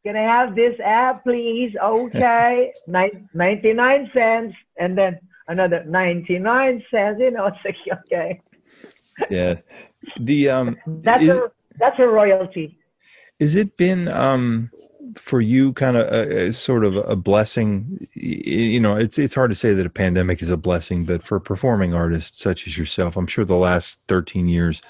can 0.04 0.16
I 0.16 0.22
have 0.22 0.56
this 0.56 0.74
app, 0.80 1.22
please? 1.22 1.72
Okay, 1.80 2.72
Nine, 2.88 3.28
99 3.34 4.10
cents, 4.12 4.56
and 4.78 4.98
then 4.98 5.20
another 5.46 5.84
99 5.84 6.84
cents. 6.90 7.20
You 7.20 7.30
know, 7.30 7.46
it's 7.46 7.58
like 7.64 7.76
okay. 8.06 8.40
Yeah. 9.30 9.54
The 10.18 10.48
um 10.48 10.76
That's 10.86 11.22
is, 11.22 11.28
a 11.28 11.52
that's 11.78 11.98
a 12.00 12.06
royalty. 12.08 12.79
Has 13.40 13.56
it 13.56 13.76
been 13.76 14.08
um, 14.08 14.70
for 15.16 15.40
you 15.40 15.72
kind 15.72 15.96
of 15.96 16.06
a, 16.12 16.48
a 16.48 16.52
sort 16.52 16.84
of 16.84 16.96
a 16.96 17.16
blessing? 17.16 18.06
You 18.14 18.80
know, 18.80 18.96
it's 18.96 19.18
it's 19.18 19.34
hard 19.34 19.50
to 19.50 19.54
say 19.54 19.74
that 19.74 19.86
a 19.86 19.90
pandemic 19.90 20.42
is 20.42 20.50
a 20.50 20.56
blessing, 20.56 21.04
but 21.04 21.22
for 21.22 21.40
performing 21.40 21.94
artists 21.94 22.40
such 22.40 22.66
as 22.66 22.78
yourself, 22.78 23.16
I'm 23.16 23.26
sure 23.26 23.44
the 23.44 23.56
last 23.56 24.00
13 24.08 24.48
years 24.48 24.82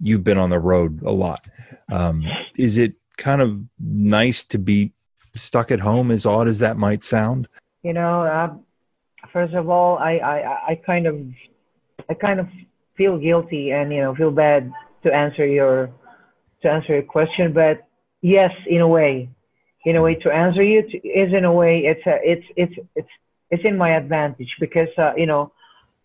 you've 0.00 0.24
been 0.24 0.38
on 0.38 0.50
the 0.50 0.60
road 0.60 1.02
a 1.02 1.10
lot. 1.10 1.48
Um, 1.90 2.24
is 2.56 2.76
it 2.76 2.94
kind 3.16 3.42
of 3.42 3.60
nice 3.80 4.44
to 4.44 4.58
be 4.58 4.92
stuck 5.34 5.70
at 5.70 5.80
home, 5.80 6.10
as 6.10 6.26
odd 6.26 6.46
as 6.46 6.60
that 6.60 6.76
might 6.76 7.02
sound? 7.02 7.48
you 7.82 7.92
know 7.92 8.22
uh, 8.22 8.54
first 9.32 9.54
of 9.54 9.68
all 9.68 9.98
I, 9.98 10.18
I 10.18 10.36
i 10.70 10.74
kind 10.74 11.06
of 11.06 11.16
i 12.10 12.14
kind 12.14 12.40
of 12.40 12.48
feel 12.96 13.18
guilty 13.18 13.70
and 13.70 13.92
you 13.92 14.00
know 14.00 14.14
feel 14.14 14.30
bad 14.30 14.72
to 15.04 15.14
answer 15.14 15.46
your 15.46 15.90
to 16.62 16.70
answer 16.70 16.94
your 16.94 17.02
question 17.02 17.52
but 17.52 17.86
yes 18.22 18.52
in 18.66 18.80
a 18.80 18.88
way 18.88 19.28
in 19.84 19.96
a 19.96 20.02
way 20.02 20.14
to 20.14 20.30
answer 20.30 20.62
you 20.62 20.82
to, 20.82 20.96
is 21.08 21.32
in 21.32 21.44
a 21.44 21.52
way 21.52 21.80
it's 21.84 22.04
a, 22.06 22.16
it's 22.22 22.46
it's 22.56 22.74
it's 22.94 23.08
it's 23.50 23.64
in 23.64 23.76
my 23.76 23.90
advantage 23.96 24.54
because 24.60 24.88
uh, 24.98 25.12
you 25.16 25.26
know 25.26 25.52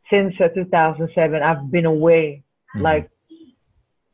since 0.09 0.33
uh, 0.41 0.47
2007 0.49 1.41
i've 1.41 1.71
been 1.71 1.85
away 1.85 2.43
Mhm. 2.75 2.81
like 2.83 3.09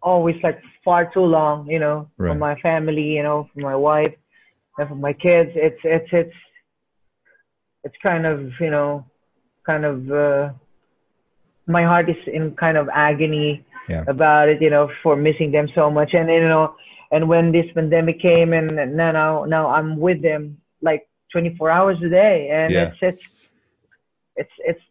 always 0.02 0.36
like 0.44 0.60
far 0.84 1.12
too 1.14 1.22
long 1.38 1.68
you 1.68 1.80
know 1.80 2.08
Right. 2.18 2.30
from 2.30 2.40
my 2.40 2.56
family 2.62 3.04
you 3.18 3.24
know 3.24 3.48
from 3.54 3.64
my 3.64 3.76
wife 3.76 4.14
and 4.78 4.88
from 4.90 5.02
my 5.02 5.14
kids 5.14 5.52
it's 5.56 5.80
it's 5.84 6.10
it's 6.12 6.36
it's 7.84 7.96
kind 8.02 8.26
of 8.26 8.52
you 8.60 8.70
know 8.70 9.06
kind 9.66 9.86
of 9.86 10.10
uh, 10.12 10.50
my 11.68 11.84
heart 11.84 12.10
is 12.10 12.18
in 12.28 12.56
kind 12.56 12.78
of 12.78 12.90
agony 12.94 13.64
Yeah. 13.90 14.04
about 14.08 14.50
it 14.50 14.62
you 14.62 14.70
know 14.70 14.92
for 15.04 15.16
missing 15.16 15.52
them 15.52 15.68
so 15.74 15.90
much 15.90 16.14
and 16.14 16.30
you 16.30 16.42
know 16.42 16.76
and 17.12 17.28
when 17.28 17.52
this 17.52 17.66
pandemic 17.74 18.20
came 18.22 18.54
and 18.54 18.96
now 18.96 19.12
now 19.12 19.46
now 19.46 19.68
i'm 19.70 19.98
with 19.98 20.22
them 20.22 20.58
like 20.82 21.08
24 21.32 21.70
hours 21.70 21.98
a 22.04 22.10
day 22.10 22.50
and 22.52 22.74
Yeah. 22.74 22.92
it's 22.92 22.98
it's 23.02 23.22
it's 24.36 24.56
it's 24.60 24.82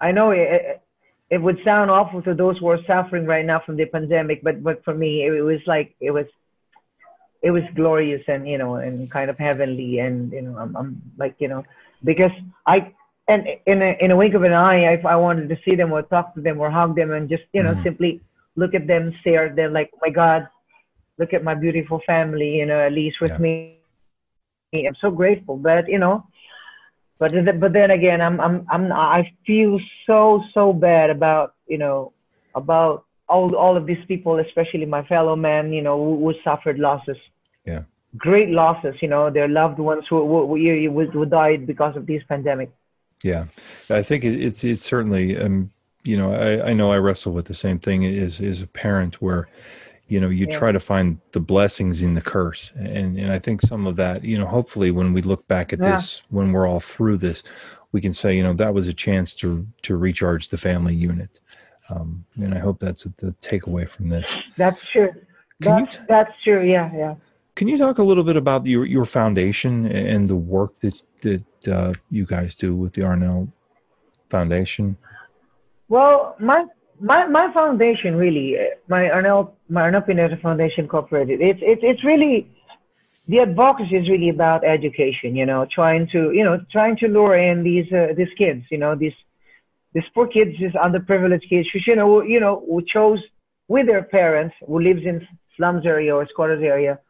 i 0.00 0.10
know 0.12 0.30
it, 0.32 0.38
it 0.40 0.82
it 1.28 1.38
would 1.38 1.58
sound 1.64 1.90
awful 1.90 2.22
to 2.22 2.34
those 2.34 2.58
who 2.58 2.68
are 2.68 2.82
suffering 2.86 3.26
right 3.26 3.44
now 3.44 3.60
from 3.64 3.76
the 3.76 3.86
pandemic 3.86 4.42
but 4.42 4.62
but 4.62 4.84
for 4.84 4.94
me 4.94 5.24
it, 5.26 5.40
was 5.40 5.60
like 5.66 5.94
it 6.00 6.10
was 6.10 6.26
it 7.42 7.50
was 7.50 7.62
glorious 7.74 8.22
and 8.28 8.48
you 8.48 8.58
know 8.58 8.76
and 8.76 9.10
kind 9.10 9.30
of 9.30 9.38
heavenly 9.38 9.98
and 9.98 10.32
you 10.32 10.42
know 10.42 10.56
i'm, 10.58 10.76
I'm 10.76 11.02
like 11.18 11.36
you 11.38 11.48
know 11.48 11.64
because 12.04 12.32
i 12.66 12.92
and 13.28 13.46
in 13.66 13.82
a, 13.82 13.96
in 14.00 14.10
a 14.10 14.16
wink 14.16 14.34
of 14.34 14.42
an 14.42 14.52
eye 14.52 14.92
if 14.92 15.04
i 15.04 15.16
wanted 15.16 15.48
to 15.48 15.56
see 15.64 15.74
them 15.74 15.92
or 15.92 16.02
talk 16.02 16.34
to 16.34 16.40
them 16.40 16.60
or 16.60 16.70
hug 16.70 16.94
them 16.96 17.12
and 17.12 17.28
just 17.28 17.42
you 17.52 17.62
know 17.62 17.74
Mhm. 17.74 17.82
simply 17.82 18.20
look 18.56 18.74
at 18.74 18.86
them 18.86 19.12
stare 19.20 19.46
at 19.46 19.56
them 19.56 19.72
like 19.72 19.90
oh 19.94 19.98
my 20.02 20.10
god 20.10 20.48
look 21.18 21.32
at 21.32 21.42
my 21.44 21.54
beautiful 21.54 22.00
family 22.06 22.50
you 22.56 22.66
know 22.66 22.80
at 22.80 22.92
least 22.92 23.20
with 23.20 23.32
Yeah. 23.32 23.38
me 23.38 23.78
i'm 24.88 24.96
so 25.00 25.10
grateful 25.10 25.56
but 25.56 25.88
you 25.88 25.98
know 25.98 26.24
but 27.18 27.32
but 27.60 27.72
then 27.72 27.90
again 27.90 28.20
i'm 28.20 28.40
i'm 28.40 28.66
i'm 28.70 28.92
i 28.92 29.20
feel 29.46 29.80
so 30.06 30.42
so 30.54 30.72
bad 30.72 31.08
about 31.10 31.54
you 31.66 31.78
know 31.78 32.12
about 32.54 33.04
all 33.28 33.54
all 33.56 33.76
of 33.76 33.86
these 33.86 34.04
people 34.06 34.38
especially 34.38 34.86
my 34.86 35.02
fellow 35.04 35.34
men 35.36 35.72
you 35.72 35.82
know 35.82 35.96
who, 36.04 36.12
who 36.22 36.34
suffered 36.44 36.78
losses 36.78 37.16
Yeah. 37.64 37.82
great 38.16 38.50
losses 38.50 38.94
you 39.02 39.08
know 39.08 39.30
their 39.30 39.48
loved 39.48 39.78
ones 39.78 40.04
who, 40.08 40.18
who, 40.30 40.56
who, 40.56 41.06
who 41.16 41.26
died 41.26 41.66
because 41.66 41.96
of 41.96 42.06
this 42.06 42.22
pandemic 42.28 42.70
Yeah, 43.22 43.46
I 43.90 44.02
think 44.02 44.24
it's 44.24 44.62
it's 44.64 44.84
certainly 44.84 45.36
um 45.38 45.70
you 46.04 46.16
know 46.16 46.34
I, 46.34 46.70
I 46.70 46.72
know 46.74 46.92
I 46.92 46.98
wrestle 46.98 47.32
with 47.32 47.46
the 47.46 47.54
same 47.54 47.78
thing 47.78 48.04
as 48.04 48.40
as 48.40 48.60
a 48.62 48.66
parent 48.66 49.20
where 49.22 49.48
you 50.08 50.20
know 50.20 50.28
you 50.28 50.46
Yeah. 50.48 50.58
try 50.58 50.70
to 50.72 50.78
find 50.80 51.18
the 51.32 51.40
blessings 51.40 52.02
in 52.02 52.14
the 52.14 52.20
curse 52.20 52.72
and 52.76 53.18
and 53.18 53.32
I 53.32 53.38
think 53.38 53.62
some 53.62 53.86
of 53.86 53.96
that 53.96 54.22
you 54.24 54.38
know 54.38 54.46
hopefully 54.46 54.90
when 54.90 55.12
we 55.12 55.22
look 55.22 55.48
back 55.48 55.72
at 55.72 55.80
Yeah. 55.80 55.96
this 55.96 56.22
when 56.30 56.52
we're 56.52 56.66
all 56.68 56.80
through 56.80 57.16
this 57.18 57.42
we 57.92 58.00
can 58.00 58.12
say 58.12 58.36
you 58.36 58.42
know 58.42 58.52
that 58.54 58.74
was 58.74 58.86
a 58.86 58.94
chance 58.94 59.34
to 59.36 59.66
to 59.82 59.96
recharge 59.96 60.50
the 60.50 60.58
family 60.58 60.94
unit 60.94 61.40
um, 61.88 62.24
and 62.36 62.52
I 62.54 62.58
hope 62.58 62.80
that's 62.80 63.04
the 63.04 63.32
takeaway 63.40 63.88
from 63.88 64.08
this. 64.08 64.28
that's 64.56 64.84
true 64.90 65.12
Can 65.62 65.78
you 65.78 65.84
that's 65.86 65.96
that's 66.06 66.42
true 66.44 66.60
yeah 66.62 66.90
yeah 66.94 67.14
Can 67.56 67.68
you 67.68 67.78
talk 67.78 67.96
a 67.96 68.02
little 68.02 68.22
bit 68.22 68.36
about 68.36 68.66
your 68.66 68.84
your 68.84 69.06
foundation 69.06 69.86
and 69.86 70.28
the 70.28 70.36
work 70.36 70.74
that 70.80 71.02
that 71.22 71.44
uh, 71.66 71.94
you 72.10 72.26
guys 72.26 72.54
do 72.54 72.76
with 72.76 72.92
the 72.92 73.02
Arnel 73.02 73.50
Foundation? 74.30 74.96
Well, 75.88 76.36
my 76.38 76.66
my 77.00 77.26
my 77.26 77.50
foundation 77.54 78.14
really, 78.14 78.58
uh, 78.58 78.62
my 78.88 79.04
Arnel 79.08 79.52
my 79.70 79.82
Arnel 79.82 80.06
Pineda 80.06 80.36
Foundation 80.36 80.84
Incorporated. 80.84 81.40
It's 81.40 81.60
it's 81.62 81.80
it's 81.82 82.04
really 82.04 82.46
the 83.26 83.40
advocacy 83.40 83.96
is 83.96 84.08
really 84.10 84.28
about 84.28 84.62
education. 84.62 85.34
You 85.34 85.46
know, 85.46 85.66
trying 85.78 86.08
to 86.08 86.32
you 86.32 86.44
know 86.44 86.60
trying 86.70 86.98
to 86.98 87.08
lure 87.08 87.38
in 87.38 87.62
these 87.62 87.90
uh, 87.90 88.12
these 88.14 88.32
kids. 88.36 88.66
You 88.70 88.76
know, 88.76 88.94
these 88.94 89.16
these 89.94 90.08
poor 90.14 90.26
kids, 90.26 90.58
these 90.60 90.72
underprivileged 90.72 91.48
kids, 91.48 91.68
who 91.72 91.78
you 91.86 91.96
know 91.96 92.08
who, 92.20 92.28
you 92.28 92.38
know 92.38 92.62
who 92.68 92.82
chose 92.82 93.20
with 93.68 93.86
their 93.86 94.02
parents 94.02 94.54
who 94.66 94.78
lives 94.78 95.06
in 95.06 95.26
slums 95.56 95.86
area 95.86 96.14
or 96.14 96.28
squatters 96.28 96.62
area, 96.62 97.00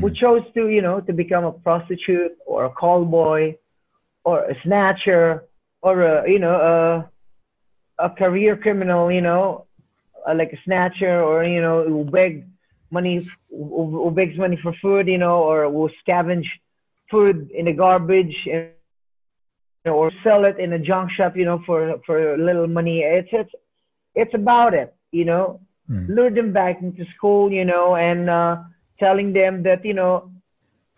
who 0.00 0.10
Mhm. 0.10 0.10
chose 0.10 0.42
to 0.54 0.68
you 0.68 0.82
know 0.82 1.00
to 1.00 1.12
become 1.12 1.44
a 1.44 1.52
prostitute 1.52 2.32
or 2.46 2.64
a 2.64 2.70
call 2.70 3.04
boy 3.04 3.56
or 4.24 4.44
a 4.44 4.54
snatcher 4.64 5.44
or 5.82 6.02
a 6.02 6.30
you 6.30 6.38
know 6.38 6.54
a 6.72 7.10
a 7.98 8.10
career 8.10 8.56
criminal, 8.56 9.10
you 9.10 9.20
know, 9.20 9.66
uh, 10.28 10.34
like 10.34 10.52
a 10.52 10.58
snatcher 10.64 11.22
or 11.22 11.44
you 11.46 11.60
know 11.60 11.84
who 11.84 12.04
beg 12.04 12.46
money, 12.90 13.26
who, 13.50 13.90
who 14.02 14.10
begs 14.10 14.38
money 14.38 14.58
for 14.62 14.72
food, 14.82 15.06
you 15.08 15.18
know, 15.18 15.38
or 15.42 15.68
will 15.70 15.90
scavenge 16.06 16.46
food 17.10 17.50
in 17.54 17.66
the 17.66 17.72
garbage, 17.72 18.34
and, 18.50 18.68
you 19.62 19.78
know, 19.78 19.92
or 19.94 20.10
sell 20.22 20.44
it 20.44 20.58
in 20.58 20.72
a 20.72 20.78
junk 20.78 21.10
shop, 21.12 21.36
you 21.36 21.44
know, 21.44 21.60
for 21.66 21.98
for 22.06 22.34
a 22.34 22.38
little 22.38 22.66
money. 22.66 23.00
It's 23.00 23.28
it's 23.32 23.50
it's 24.14 24.34
about 24.34 24.74
it, 24.74 24.94
you 25.12 25.24
know, 25.24 25.60
Mm. 25.90 26.08
lure 26.08 26.30
them 26.30 26.52
back 26.52 26.80
into 26.82 27.04
school, 27.16 27.50
you 27.52 27.64
know, 27.64 27.96
and 27.96 28.28
uh, 28.30 28.56
telling 28.98 29.32
them 29.32 29.62
that 29.62 29.84
you 29.84 29.94
know 29.94 30.30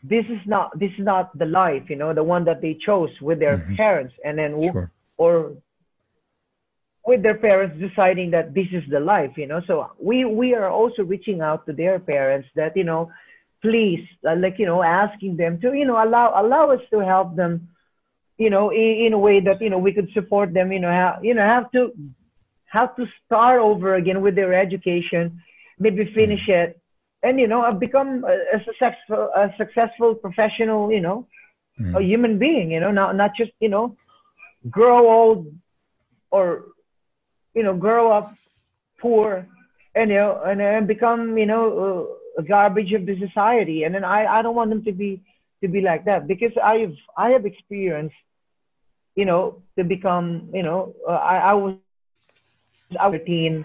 this 0.03 0.25
is 0.27 0.41
not 0.47 0.79
this 0.79 0.93
is 0.99 1.05
not 1.05 1.37
the 1.39 1.47
life, 1.47 1.89
you 1.89 1.97
know, 1.97 2.13
the 2.15 2.23
one 2.23 2.45
that 2.45 2.61
they 2.61 2.75
chose 2.75 3.11
with 3.21 3.39
their 3.39 3.59
Mhm. 3.59 3.77
parents, 3.77 4.15
and 4.25 4.39
then 4.39 4.53
Sure. 4.63 4.91
or 5.19 5.53
with 7.07 7.23
their 7.23 7.37
parents 7.37 7.79
deciding 7.79 8.31
that 8.33 8.53
this 8.53 8.67
is 8.73 8.83
the 8.91 8.99
life 8.99 9.31
you 9.37 9.47
know 9.47 9.61
so 9.67 9.91
we 9.99 10.25
we 10.25 10.55
are 10.55 10.69
also 10.69 11.03
reaching 11.05 11.41
out 11.41 11.65
to 11.65 11.73
their 11.73 11.99
parents 12.01 12.49
that 12.57 12.77
you 12.77 12.83
know 12.85 13.11
please 13.63 14.05
uh, 14.29 14.35
like 14.37 14.59
you 14.59 14.67
know 14.67 14.83
asking 14.83 15.37
them 15.37 15.61
to 15.61 15.73
you 15.73 15.85
know 15.85 16.03
allow 16.03 16.35
allow 16.43 16.71
us 16.71 16.81
to 16.91 16.99
help 16.99 17.37
them 17.37 17.69
you 18.39 18.51
know 18.51 18.71
in, 18.71 19.07
in 19.07 19.13
a 19.13 19.19
way 19.19 19.41
that 19.41 19.61
you 19.61 19.71
know 19.71 19.79
we 19.79 19.93
could 19.93 20.11
support 20.13 20.53
them 20.53 20.73
you 20.73 20.81
know 20.81 20.91
have 20.91 21.25
you 21.25 21.33
know 21.33 21.43
have 21.43 21.71
to 21.71 21.93
have 22.67 22.95
to 22.97 23.07
start 23.25 23.61
over 23.61 23.95
again 23.95 24.21
with 24.21 24.35
their 24.35 24.53
education 24.53 25.41
maybe 25.79 26.05
finish 26.13 26.49
it 26.49 26.79
and 27.27 27.41
you 27.41 27.49
know 27.49 27.63
i've 27.63 27.81
become 27.81 28.25
a, 28.33 28.57
a 28.57 28.65
successful 28.65 29.31
a 29.37 29.51
successful 29.59 30.15
professional 30.15 30.93
you 30.93 31.01
know 31.01 31.27
Mm. 31.81 31.99
a 31.99 32.03
human 32.03 32.39
being, 32.39 32.71
you 32.73 32.81
know, 32.81 32.91
not 32.93 33.17
not 33.17 33.31
just 33.37 33.53
you 33.61 33.69
know, 33.69 33.97
grow 34.71 35.09
old 35.11 35.47
or 36.31 36.65
you 37.55 37.63
know 37.63 37.75
grow 37.75 38.13
up 38.13 38.33
poor 39.01 39.47
and 39.95 40.11
you 40.11 40.17
know 40.17 40.41
and, 40.47 40.61
and 40.61 40.87
become 40.89 41.37
you 41.39 41.47
know 41.47 41.65
uh, 42.39 42.43
a 42.43 42.45
garbage 42.45 42.93
of 42.93 43.07
the 43.07 43.17
society. 43.19 43.85
And 43.85 43.95
then 43.95 44.05
I 44.05 44.27
I 44.27 44.43
don't 44.43 44.57
want 44.57 44.71
them 44.71 44.85
to 44.85 44.93
be 44.93 45.23
to 45.63 45.69
be 45.69 45.81
like 45.81 46.05
that 46.07 46.27
because 46.29 46.53
I've 46.63 46.95
I 47.17 47.31
have 47.31 47.47
experienced 47.47 48.17
you 49.17 49.25
know 49.27 49.63
to 49.79 49.85
become 49.85 50.51
you 50.53 50.63
know 50.63 50.95
uh, 51.09 51.13
I 51.13 51.37
I 51.51 51.55
was 51.55 51.75
I 53.01 53.09
was 53.09 53.21
13 53.27 53.65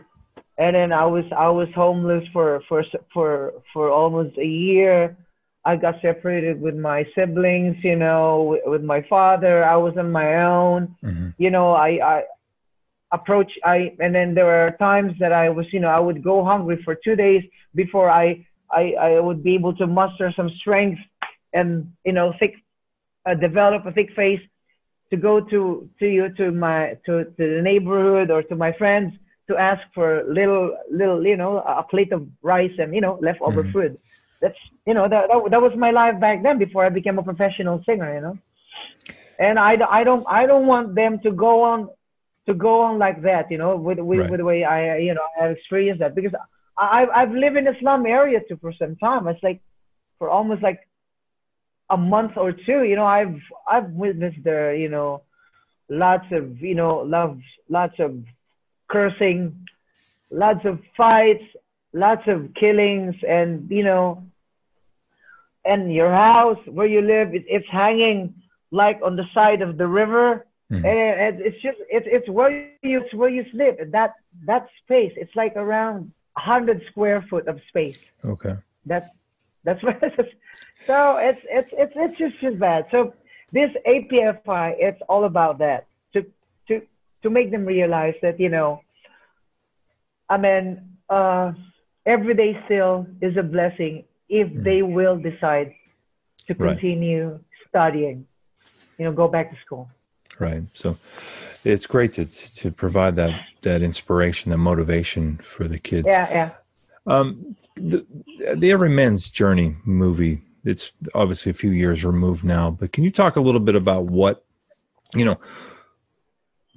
and 0.61 0.75
then 0.75 0.91
I 0.93 1.05
was 1.05 1.25
I 1.45 1.49
was 1.49 1.69
homeless 1.73 2.23
for 2.33 2.61
for 2.69 2.83
for 3.13 3.29
for 3.73 3.89
almost 3.89 4.37
a 4.37 4.45
year 4.45 5.17
I 5.65 5.75
got 5.75 5.95
separated 6.01 6.59
with 6.59 6.75
my 6.75 7.05
siblings, 7.15 7.77
you 7.83 7.95
know, 7.95 8.43
with, 8.49 8.61
with 8.65 8.83
my 8.83 9.01
father. 9.13 9.63
I 9.63 9.75
was 9.75 9.93
on 9.97 10.11
my 10.11 10.29
own. 10.43 10.95
Mhm. 11.03 11.33
You 11.37 11.51
know, 11.55 11.67
I, 11.73 11.89
I 12.13 12.23
approach 13.11 13.51
I 13.63 13.77
and 14.03 14.13
then 14.13 14.35
there 14.35 14.45
were 14.45 14.75
times 14.79 15.13
that 15.19 15.33
I 15.43 15.49
was, 15.49 15.65
you 15.73 15.79
know, 15.79 15.89
I 15.99 15.99
would 15.99 16.23
go 16.23 16.45
hungry 16.51 16.77
for 16.85 16.93
two 16.95 17.15
days 17.15 17.43
before 17.73 18.09
I 18.23 18.25
I, 18.71 18.83
I 19.07 19.19
would 19.19 19.41
be 19.43 19.55
able 19.55 19.75
to 19.81 19.87
muster 19.87 20.31
some 20.35 20.49
strength 20.61 21.01
and 21.53 21.91
you 22.05 22.13
know 22.17 22.33
thick 22.39 22.53
uh, 23.25 23.33
develop 23.33 23.85
a 23.85 23.91
thick 23.91 24.11
face 24.15 24.43
to 25.09 25.17
go 25.17 25.33
to 25.51 25.89
to 25.99 26.05
you 26.17 26.25
to 26.39 26.51
my 26.51 26.97
to, 27.05 27.11
to 27.35 27.43
the 27.55 27.61
neighborhood 27.69 28.29
or 28.29 28.41
to 28.43 28.55
my 28.55 28.71
friends 28.81 29.11
to 29.51 29.57
ask 29.71 29.81
for 29.95 30.07
little 30.39 30.65
little 30.99 31.19
you 31.31 31.37
know 31.41 31.53
a 31.81 31.83
plate 31.91 32.11
of 32.17 32.21
rice 32.53 32.75
and 32.81 32.89
you 32.97 33.01
know 33.05 33.13
leftover 33.27 33.63
Mhm. 33.63 33.73
food 33.73 33.91
that's 34.41 34.61
you 34.87 34.93
know 34.97 35.05
that, 35.13 35.23
that 35.29 35.39
that 35.53 35.61
was 35.67 35.73
my 35.85 35.91
life 36.01 36.15
back 36.25 36.37
then 36.45 36.57
before 36.65 36.83
I 36.85 36.89
became 36.99 37.17
a 37.19 37.23
professional 37.31 37.77
singer 37.87 38.09
you 38.17 38.21
know 38.25 38.35
and 39.45 39.55
I, 39.69 39.71
I 39.99 40.01
don't 40.09 40.25
I 40.39 40.43
don't 40.51 40.67
want 40.73 40.87
them 41.01 41.13
to 41.25 41.31
go 41.45 41.53
on 41.71 41.79
to 42.47 42.53
go 42.67 42.73
on 42.87 42.93
like 43.05 43.19
that 43.29 43.45
you 43.53 43.57
know 43.61 43.71
with 43.87 43.99
with, 44.09 44.19
Right. 44.19 44.29
with 44.31 44.39
the 44.41 44.47
way 44.51 44.59
I 44.75 44.79
you 45.07 45.13
know 45.17 45.27
I 45.41 45.47
experienced 45.57 45.99
that 46.03 46.15
because 46.19 46.35
I 46.77 47.01
I've- 47.01 47.13
I've 47.19 47.33
lived 47.43 47.57
in 47.61 47.67
a 47.73 47.77
slum 47.81 48.01
area 48.19 48.39
too 48.47 48.57
for 48.63 48.71
some 48.81 48.93
time 49.07 49.23
it's 49.31 49.43
like 49.49 49.59
for 50.19 50.27
almost 50.37 50.61
like 50.69 50.81
a 51.89 51.97
month 52.15 52.33
or 52.43 52.51
two 52.67 52.79
you 52.89 52.95
know 52.99 53.09
I've 53.19 53.39
I've 53.73 53.89
witnessed 54.05 54.41
the 54.49 54.59
you 54.83 54.89
know 54.95 55.09
lots 56.05 56.29
of 56.39 56.43
you 56.69 56.75
know 56.81 56.93
love 57.17 57.33
lots 57.77 57.97
of 58.07 58.11
cursing 58.91 59.39
lots 60.31 60.63
of 60.65 60.79
fights 60.97 61.43
lots 61.93 62.25
of 62.27 62.37
killings 62.59 63.15
and 63.27 63.69
you 63.69 63.83
know 63.83 64.23
and 65.65 65.93
your 65.93 66.11
house 66.11 66.57
where 66.67 66.87
you 66.87 67.01
live 67.01 67.33
it, 67.33 67.43
it's 67.47 67.67
hanging 67.71 68.33
like 68.71 68.99
on 69.05 69.15
the 69.15 69.25
side 69.33 69.61
of 69.61 69.77
the 69.77 69.87
river 69.87 70.45
Mhm. 70.71 70.85
and 70.87 70.97
it, 71.07 71.15
it- 71.27 71.45
it's 71.47 71.61
just 71.61 71.79
it's 71.89 72.07
it's 72.09 72.29
where 72.29 72.49
you 72.51 72.69
it's 72.73 73.13
where 73.13 73.29
you 73.29 73.43
sleep 73.51 73.53
that 73.67 73.85
that 74.21 74.43
space 74.59 74.89
it's 74.93 75.35
like 75.35 75.55
around 75.55 76.11
100 76.35 76.81
square 76.89 77.21
foot 77.29 77.47
of 77.47 77.55
space 77.69 77.97
Okay. 78.25 78.55
that's 78.85 79.09
that's 79.65 79.81
what 79.87 80.01
it 80.01 80.13
is. 80.19 80.27
So 80.87 81.17
it's 81.17 81.41
it's 81.57 81.71
it's 81.81 81.93
it's 81.95 82.17
just 82.17 82.37
just 82.41 82.57
bad. 82.59 82.85
So 82.91 83.13
this 83.51 83.69
APFI, 83.85 84.75
it's 84.79 85.01
all 85.09 85.25
about 85.25 85.59
that 85.59 85.85
to 87.23 87.29
make 87.29 87.51
them 87.51 87.65
realize 87.65 88.15
that 88.21 88.39
you 88.39 88.49
know, 88.49 88.81
I 90.29 90.37
mean, 90.37 90.81
uh, 91.09 91.53
every 92.05 92.33
day 92.33 92.59
still 92.65 93.07
is 93.21 93.37
a 93.37 93.43
blessing 93.43 94.05
if 94.29 94.47
they 94.63 94.81
will 94.81 95.17
decide 95.17 95.73
to 96.47 96.53
Right. 96.53 96.73
continue 96.73 97.39
studying. 97.67 98.25
You 98.97 99.05
know, 99.05 99.11
go 99.11 99.27
back 99.27 99.51
to 99.51 99.57
school. 99.65 99.89
Right. 100.39 100.63
So 100.73 100.97
it's 101.63 101.85
great 101.85 102.13
to 102.13 102.25
to 102.25 102.71
provide 102.71 103.15
that 103.17 103.33
that 103.61 103.81
inspiration, 103.81 104.51
that 104.51 104.57
motivation 104.57 105.39
for 105.43 105.67
the 105.67 105.79
kids. 105.79 106.07
Yeah, 106.07 106.27
yeah. 106.31 106.51
Um, 107.05 107.55
the 107.75 108.05
the 108.55 108.71
Everyman's 108.71 109.29
Journey 109.29 109.75
movie. 109.85 110.41
It's 110.63 110.91
obviously 111.15 111.49
a 111.49 111.55
few 111.55 111.71
years 111.71 112.05
removed 112.05 112.43
now, 112.43 112.69
but 112.69 112.91
can 112.93 113.03
you 113.03 113.09
talk 113.11 113.35
a 113.35 113.41
little 113.41 113.59
bit 113.59 113.75
about 113.75 114.05
what 114.05 114.45
you 115.15 115.25
know, 115.25 115.39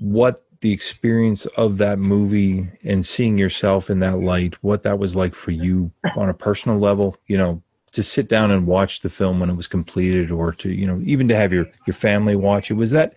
what 0.05 0.45
the 0.61 0.73
experience 0.73 1.47
of 1.47 1.79
that 1.79 1.99
movie 1.99 2.69
and 2.85 3.05
seeing 3.05 3.39
yourself 3.39 3.91
in 3.91 4.01
that 4.01 4.19
light, 4.21 4.55
what 4.63 4.83
that 4.83 4.99
was 4.99 5.17
like 5.17 5.35
for 5.35 5.51
you 5.51 5.91
on 6.17 6.29
a 6.29 6.35
personal 6.35 6.79
level? 6.79 7.17
You 7.27 7.39
know, 7.39 7.63
to 7.93 8.03
sit 8.03 8.29
down 8.29 8.51
and 8.51 8.67
watch 8.67 9.01
the 9.01 9.11
film 9.11 9.41
when 9.41 9.51
it 9.51 9.57
was 9.57 9.67
completed, 9.67 10.31
or 10.31 10.53
to 10.53 10.71
you 10.71 10.87
know, 10.87 11.01
even 11.05 11.29
to 11.29 11.37
have 11.37 11.53
your 11.53 11.67
your 11.87 11.95
family 11.95 12.37
watch 12.37 12.71
it. 12.71 12.75
Was 12.75 12.91
that 12.91 13.15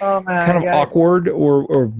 Oh 0.00 0.22
kind 0.26 0.56
of 0.58 0.64
God. 0.64 0.74
awkward, 0.74 1.28
or 1.28 1.64
or 1.64 1.92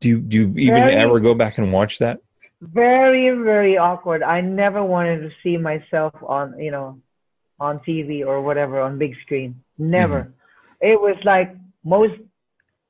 do 0.00 0.08
you, 0.08 0.18
do 0.20 0.36
you 0.36 0.46
even 0.56 0.74
Very- 0.74 0.94
ever 0.94 1.20
go 1.20 1.34
back 1.34 1.58
and 1.58 1.72
watch 1.72 1.98
that? 1.98 2.20
very 2.60 3.28
very 3.30 3.76
awkward 3.76 4.22
i 4.22 4.40
never 4.40 4.82
wanted 4.82 5.20
to 5.20 5.30
see 5.42 5.58
myself 5.58 6.14
on 6.26 6.58
you 6.58 6.70
know 6.70 6.98
on 7.60 7.78
tv 7.80 8.24
or 8.24 8.40
whatever 8.40 8.80
on 8.80 8.96
big 8.96 9.14
screen 9.20 9.60
never 9.76 10.22
mm-hmm. 10.22 10.92
it 10.92 10.98
was 10.98 11.16
like 11.24 11.54
most 11.84 12.14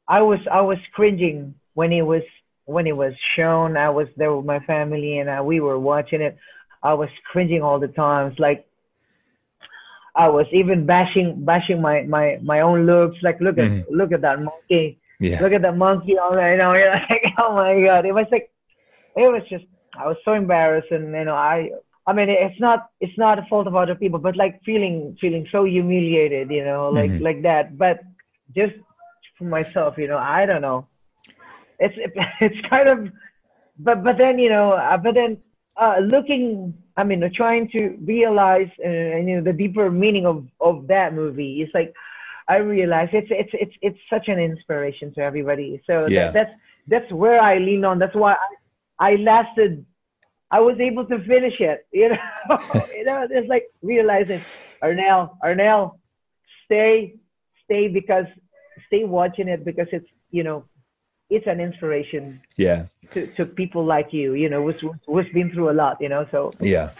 i 0.08 0.20
was 0.20 0.38
i 0.50 0.60
was 0.60 0.78
cringing 0.94 1.54
when 1.74 1.92
it 1.92 2.02
was 2.02 2.22
when 2.66 2.86
it 2.86 2.96
was 2.96 3.12
shown 3.36 3.76
i 3.76 3.90
was 3.90 4.08
there 4.16 4.34
with 4.34 4.44
my 4.46 4.60
family 4.60 5.18
and 5.18 5.30
I, 5.30 5.40
we 5.42 5.60
were 5.60 5.78
watching 5.78 6.20
it 6.20 6.36
i 6.82 6.92
was 6.94 7.08
cringing 7.30 7.62
all 7.62 7.78
the 7.78 7.88
times, 7.88 8.38
like 8.38 8.66
i 10.16 10.28
was 10.28 10.46
even 10.52 10.86
bashing 10.86 11.44
bashing 11.44 11.80
my 11.80 12.02
my 12.02 12.38
my 12.42 12.60
own 12.60 12.86
looks 12.86 13.16
like 13.22 13.40
look 13.40 13.58
at 13.58 13.70
Mhm. 13.70 13.84
look 13.90 14.12
at 14.12 14.20
that 14.22 14.38
monkey 14.40 14.98
Yeah. 15.20 15.40
look 15.42 15.52
at 15.52 15.62
that 15.62 15.76
monkey 15.76 16.18
on 16.18 16.34
there, 16.36 16.52
you 16.52 16.58
know, 16.58 16.74
you're 16.74 16.90
like, 17.10 17.24
oh 17.38 17.54
my 17.54 17.72
god. 17.88 18.04
It 18.04 18.12
was 18.12 18.26
like 18.34 18.46
it 19.16 19.28
was 19.34 19.42
just 19.48 19.64
I 20.02 20.06
was 20.10 20.18
so 20.24 20.32
embarrassed 20.34 20.90
and 20.90 21.04
you 21.18 21.24
know, 21.24 21.34
I 21.34 21.70
I 22.08 22.12
mean 22.12 22.28
it's 22.28 22.60
not 22.60 22.78
it's 23.00 23.16
not 23.24 23.38
a 23.38 23.46
fault 23.50 23.66
of 23.66 23.74
other 23.74 23.94
people, 24.02 24.18
but 24.26 24.36
like 24.36 24.54
feeling 24.68 25.16
feeling 25.20 25.46
so 25.54 25.64
humiliated, 25.64 26.50
you 26.50 26.64
know, 26.68 26.82
like 26.90 27.10
Mhm. 27.12 27.22
like 27.28 27.40
that. 27.42 27.78
But 27.84 27.96
just 28.60 28.74
for 29.38 29.44
myself, 29.44 29.96
you 29.98 30.08
know, 30.08 30.18
I 30.18 30.46
don't 30.46 30.62
know. 30.62 30.86
It's 31.78 31.94
it's 32.40 32.68
kind 32.68 32.88
of 32.88 33.08
but 33.78 34.04
but 34.04 34.18
then 34.18 34.38
you 34.38 34.48
know 34.50 34.72
uh, 34.72 34.96
but 34.96 35.14
then 35.14 35.38
uh 35.76 35.96
looking 36.00 36.74
I 36.96 37.04
mean 37.04 37.28
trying 37.34 37.68
to 37.70 37.96
realize 38.04 38.68
uh, 38.84 38.88
you 38.88 39.36
know 39.36 39.42
the 39.42 39.52
deeper 39.52 39.90
meaning 39.90 40.26
of 40.26 40.46
of 40.60 40.86
that 40.88 41.14
movie 41.14 41.62
it's 41.62 41.74
like 41.74 41.92
I 42.48 42.56
realize 42.56 43.08
it's 43.12 43.28
it's 43.30 43.50
it's 43.54 43.74
it's 43.80 43.98
such 44.10 44.28
an 44.28 44.38
inspiration 44.38 45.12
to 45.14 45.20
everybody. 45.20 45.80
So 45.86 46.08
Yeah. 46.08 46.26
that, 46.26 46.34
that's 46.34 46.50
that's 46.88 47.12
where 47.12 47.40
I 47.40 47.58
lean 47.58 47.84
on. 47.84 47.98
That's 47.98 48.14
why 48.14 48.34
I, 48.98 49.12
I 49.12 49.16
lasted. 49.16 49.84
I 50.50 50.60
was 50.60 50.78
able 50.78 51.06
to 51.06 51.18
finish 51.24 51.60
it. 51.60 51.86
You 51.92 52.10
know, 52.10 52.16
you 52.96 53.04
know, 53.04 53.26
it's 53.30 53.48
like 53.48 53.64
realizing, 53.82 54.44
Arnel, 54.82 55.36
Arnel, 55.42 55.98
stay, 56.64 57.14
stay 57.64 57.88
because 57.88 58.26
stay 58.86 59.04
watching 59.04 59.48
it 59.48 59.64
because 59.64 59.88
it's 59.92 60.08
you 60.30 60.42
know, 60.42 60.64
it's 61.30 61.46
an 61.46 61.60
inspiration 61.60 62.40
Yeah. 62.56 62.86
to, 63.12 63.26
to 63.36 63.46
people 63.46 63.84
like 63.84 64.12
you. 64.12 64.34
You 64.34 64.48
know, 64.48 64.62
who's 64.70 64.82
who's 65.06 65.28
been 65.32 65.50
through 65.52 65.70
a 65.70 65.76
lot. 65.82 65.98
You 66.00 66.08
know, 66.08 66.26
so 66.30 66.52
Yeah. 66.60 66.90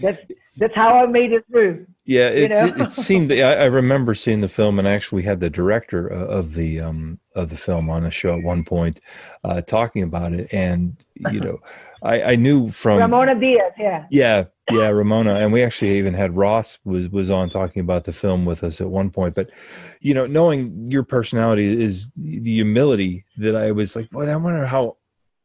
that's 0.00 0.20
that's 0.58 0.74
how 0.74 1.02
I 1.02 1.06
made 1.06 1.32
it 1.32 1.44
through. 1.50 1.86
Yeah, 2.04 2.30
You 2.30 2.44
it's, 2.44 2.54
know? 2.54 2.66
it, 2.66 2.80
it 2.80 2.92
seemed. 2.92 3.32
I, 3.32 3.54
I 3.54 3.64
remember 3.64 4.14
seeing 4.14 4.40
the 4.40 4.48
film, 4.48 4.78
and 4.78 4.86
actually 4.86 5.22
had 5.22 5.40
the 5.40 5.50
director 5.50 6.06
of 6.06 6.54
the 6.54 6.80
um, 6.80 7.18
of 7.34 7.50
the 7.50 7.56
film 7.56 7.90
on 7.90 8.06
a 8.06 8.10
show 8.10 8.34
at 8.36 8.42
one 8.42 8.64
point, 8.64 9.00
uh, 9.44 9.60
talking 9.62 10.02
about 10.02 10.32
it. 10.32 10.48
And 10.52 10.96
you 11.30 11.40
know, 11.40 11.58
I, 12.02 12.22
I 12.22 12.36
knew 12.36 12.70
from 12.70 12.98
Ramona 12.98 13.38
Diaz, 13.38 13.72
yeah. 13.78 14.06
yeah, 14.10 14.44
yeah, 14.70 14.88
Ramona, 14.88 15.36
and 15.36 15.52
we 15.52 15.62
actually 15.62 15.96
even 15.98 16.14
had 16.14 16.36
Ross 16.36 16.78
was 16.84 17.08
was 17.08 17.30
on 17.30 17.50
talking 17.50 17.80
about 17.80 18.04
the 18.04 18.12
film 18.12 18.44
with 18.44 18.64
us 18.64 18.80
at 18.80 18.88
one 18.88 19.10
point. 19.10 19.34
But 19.34 19.50
you 20.00 20.12
know, 20.12 20.26
knowing 20.26 20.90
your 20.90 21.04
personality 21.04 21.82
is 21.82 22.08
the 22.16 22.54
humility 22.54 23.24
that 23.38 23.54
I 23.54 23.70
was 23.70 23.94
like, 23.94 24.10
boy, 24.10 24.28
I 24.28 24.36
wonder 24.36 24.66
how, 24.66 24.96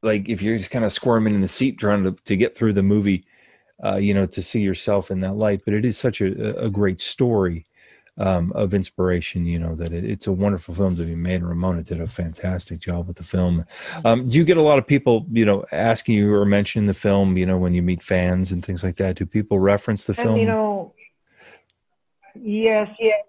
like, 0.01 0.27
if 0.27 0.41
you're 0.41 0.57
just 0.57 0.71
kind 0.71 0.85
of 0.85 0.93
squirming 0.93 1.35
in 1.35 1.41
the 1.41 1.47
seat 1.47 1.77
trying 1.77 2.03
to 2.03 2.15
to 2.25 2.35
get 2.35 2.57
through 2.57 2.73
the 2.73 2.83
movie, 2.83 3.25
uh, 3.83 3.97
you 3.97 4.13
know, 4.13 4.25
to 4.25 4.41
see 4.41 4.61
yourself 4.61 5.11
in 5.11 5.21
that 5.21 5.35
light. 5.35 5.61
But 5.65 5.75
it 5.75 5.85
is 5.85 5.97
such 5.97 6.19
a 6.21 6.59
a 6.59 6.69
great 6.69 6.99
story. 6.99 7.67
Um, 8.21 8.51
of 8.53 8.73
inspiration, 8.73 9.47
you 9.47 9.57
know 9.57 9.73
that 9.75 9.91
it, 9.91 10.03
it's 10.03 10.27
a 10.27 10.31
wonderful 10.31 10.75
film 10.75 10.95
to 10.97 11.03
be 11.03 11.15
made. 11.15 11.41
And 11.41 11.49
Ramona 11.49 11.81
did 11.81 11.99
a 11.99 12.05
fantastic 12.05 12.79
job 12.79 13.07
with 13.07 13.17
the 13.17 13.23
film. 13.23 13.65
Um, 14.05 14.29
do 14.29 14.37
you 14.37 14.43
get 14.43 14.57
a 14.57 14.61
lot 14.61 14.77
of 14.77 14.85
people, 14.85 15.25
you 15.31 15.45
know, 15.45 15.65
asking 15.71 16.15
you 16.15 16.31
or 16.33 16.45
mentioning 16.45 16.87
the 16.87 16.93
film, 16.93 17.35
you 17.35 17.47
know, 17.47 17.57
when 17.57 17.73
you 17.73 17.81
meet 17.81 18.03
fans 18.03 18.51
and 18.51 18.63
things 18.63 18.83
like 18.83 18.97
that? 18.97 19.15
Do 19.15 19.25
people 19.25 19.57
reference 19.59 20.03
the 20.03 20.13
and 20.13 20.23
film? 20.23 20.37
you 20.37 20.45
know 20.45 20.93
yes 22.35 22.89
yes 22.99 23.23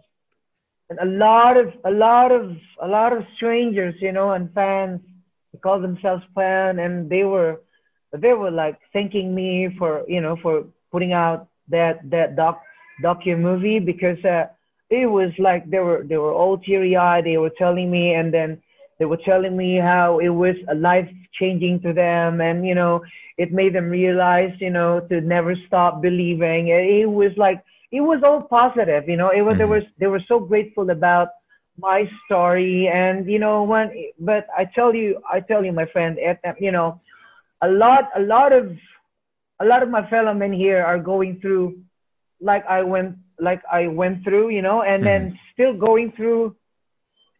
and 0.90 0.98
a 1.00 1.18
lot 1.18 1.56
of 1.56 1.72
a 1.84 1.90
lot 1.90 2.30
of 2.32 2.56
a 2.80 2.88
lot 2.88 3.12
of 3.12 3.24
strangers 3.36 3.94
you 4.00 4.12
know 4.12 4.32
and 4.32 4.52
fans 4.54 5.00
they 5.52 5.58
call 5.58 5.80
themselves 5.80 6.22
fan 6.34 6.78
and 6.78 7.10
they 7.10 7.24
were 7.24 7.60
they 8.12 8.32
were 8.32 8.50
like 8.50 8.78
thanking 8.92 9.34
me 9.34 9.74
for 9.78 10.04
you 10.08 10.20
know 10.20 10.36
for 10.36 10.64
putting 10.90 11.12
out 11.12 11.48
that 11.68 11.98
that 12.10 12.36
doc 12.36 12.62
docu 13.02 13.38
movie 13.38 13.78
because 13.78 14.22
uh 14.24 14.46
it 14.92 15.06
was 15.06 15.32
like 15.38 15.68
they 15.70 15.78
were 15.80 16.04
they 16.08 16.18
were 16.18 16.32
all 16.32 16.58
teary 16.58 16.96
eyed 16.96 17.24
they 17.26 17.38
were 17.38 17.52
telling 17.58 17.90
me 17.90 18.14
and 18.14 18.32
then 18.34 18.60
they 18.98 19.06
were 19.06 19.18
telling 19.24 19.56
me 19.56 19.76
how 19.76 20.18
it 20.20 20.28
was 20.28 20.56
a 20.70 20.74
life 20.74 21.08
changing 21.38 21.80
to 21.82 21.92
them 21.92 22.40
and 22.40 22.66
you 22.66 22.74
know 22.74 23.02
it 23.38 23.52
made 23.52 23.74
them 23.74 23.90
realize 23.90 24.52
you 24.60 24.70
know 24.70 25.00
to 25.10 25.20
never 25.22 25.54
stop 25.66 26.02
believing 26.02 26.68
it, 26.68 27.06
was 27.08 27.32
like 27.36 27.62
it 27.92 28.00
was 28.00 28.22
all 28.24 28.42
positive 28.42 29.08
you 29.08 29.16
know 29.16 29.30
it 29.30 29.42
was 29.42 29.56
they 29.58 29.64
Mhm. 29.64 29.68
were 29.74 29.82
they 30.00 30.06
were 30.06 30.22
so 30.28 30.40
grateful 30.40 30.90
about 30.90 31.28
my 31.78 32.08
story 32.26 32.88
and 32.88 33.26
you 33.30 33.38
know 33.38 33.62
when 33.64 33.90
but 34.20 34.46
i 34.56 34.64
tell 34.74 34.94
you 34.94 35.20
i 35.32 35.40
tell 35.40 35.64
you 35.64 35.72
my 35.72 35.86
friend 35.86 36.18
it, 36.18 36.38
you 36.60 36.72
know 36.72 37.00
a 37.62 37.68
lot 37.68 38.10
a 38.16 38.20
lot 38.20 38.52
of 38.52 38.76
a 39.60 39.64
lot 39.64 39.82
of 39.82 39.88
my 39.90 40.08
fellow 40.08 40.34
men 40.34 40.52
here 40.52 40.82
are 40.82 40.98
going 40.98 41.38
through 41.40 41.76
like 42.40 42.64
I 42.66 42.82
went 42.82 43.16
like 43.40 43.60
I 43.70 43.86
went 43.88 44.24
through, 44.24 44.50
you 44.50 44.62
know, 44.62 44.82
and 44.82 45.04
then 45.06 45.32
Mm-hmm. 45.32 45.34
still 45.52 45.74
going 45.74 46.12
through 46.12 46.56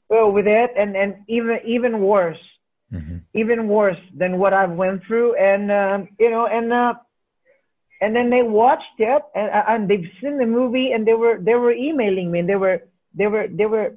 well 0.09 0.31
with 0.33 0.47
it, 0.47 0.71
and 0.77 0.97
and 0.97 1.15
even 1.29 1.59
even 1.67 2.01
worse, 2.01 2.41
Mhm. 2.91 3.25
even 3.35 3.69
worse 3.69 3.99
than 4.17 4.39
what 4.39 4.53
I've 4.53 4.73
went 4.73 5.03
through, 5.07 5.35
and 5.37 5.71
um, 5.71 6.09
you 6.19 6.31
know, 6.31 6.47
and 6.47 6.73
uh, 6.73 6.95
and 8.01 8.15
then 8.15 8.31
they 8.31 8.43
watched 8.43 8.99
it, 8.99 9.23
and 9.35 9.51
and 9.69 9.89
they've 9.89 10.11
seen 10.21 10.39
the 10.39 10.47
movie, 10.47 10.93
and 10.93 11.07
they 11.07 11.15
were 11.15 11.39
they 11.41 11.55
were 11.55 11.73
emailing 11.73 12.31
me, 12.31 12.41
and 12.41 12.49
they 12.49 12.57
were 12.57 12.81
they 13.15 13.27
were 13.27 13.47
they 13.49 13.67
were 13.67 13.93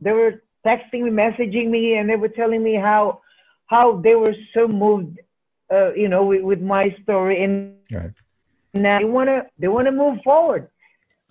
they 0.00 0.12
were 0.12 0.42
texting 0.66 1.02
me, 1.04 1.10
messaging 1.10 1.70
me, 1.70 1.94
and 1.96 2.08
they 2.08 2.16
were 2.16 2.28
telling 2.28 2.62
me 2.62 2.74
how 2.74 3.20
how 3.66 4.00
they 4.00 4.14
were 4.14 4.34
so 4.54 4.68
moved, 4.68 5.18
uh, 5.72 5.92
you 5.94 6.08
know, 6.08 6.24
with, 6.24 6.42
with 6.42 6.60
my 6.60 6.94
story, 7.02 7.42
and 7.44 7.56
Right. 7.90 8.14
now 8.74 8.98
they 8.98 9.04
want 9.04 9.28
to 9.28 9.42
they 9.58 9.68
want 9.68 9.86
to 9.86 9.92
move 9.92 10.18
forward 10.24 10.68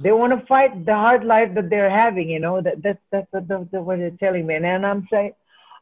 they 0.04 0.12
want 0.12 0.32
to 0.38 0.46
fight 0.48 0.86
the 0.86 0.94
hard 0.94 1.24
life 1.24 1.54
that 1.56 1.70
they're 1.70 1.90
having 2.04 2.30
you 2.30 2.40
know 2.40 2.62
that 2.62 2.82
that's 2.84 3.04
that's 3.12 3.28
that, 3.34 3.48
that, 3.48 3.72
that 3.72 3.82
what 3.82 3.98
they're 4.00 4.20
telling 4.26 4.46
me 4.48 4.56
and 4.56 4.66
then 4.66 4.84
i'm 4.86 5.08
saying 5.12 5.34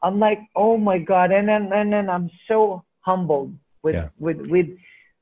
i'm 0.04 0.20
like 0.20 0.40
oh 0.56 0.78
my 0.78 0.98
god 0.98 1.32
and 1.32 1.48
then 1.48 1.72
and 1.74 1.92
then 1.94 2.10
i'm 2.10 2.30
so 2.48 2.84
humbled 3.02 3.54
with 3.84 3.96
Yeah. 3.96 4.10
with 4.20 4.40
with 4.54 4.70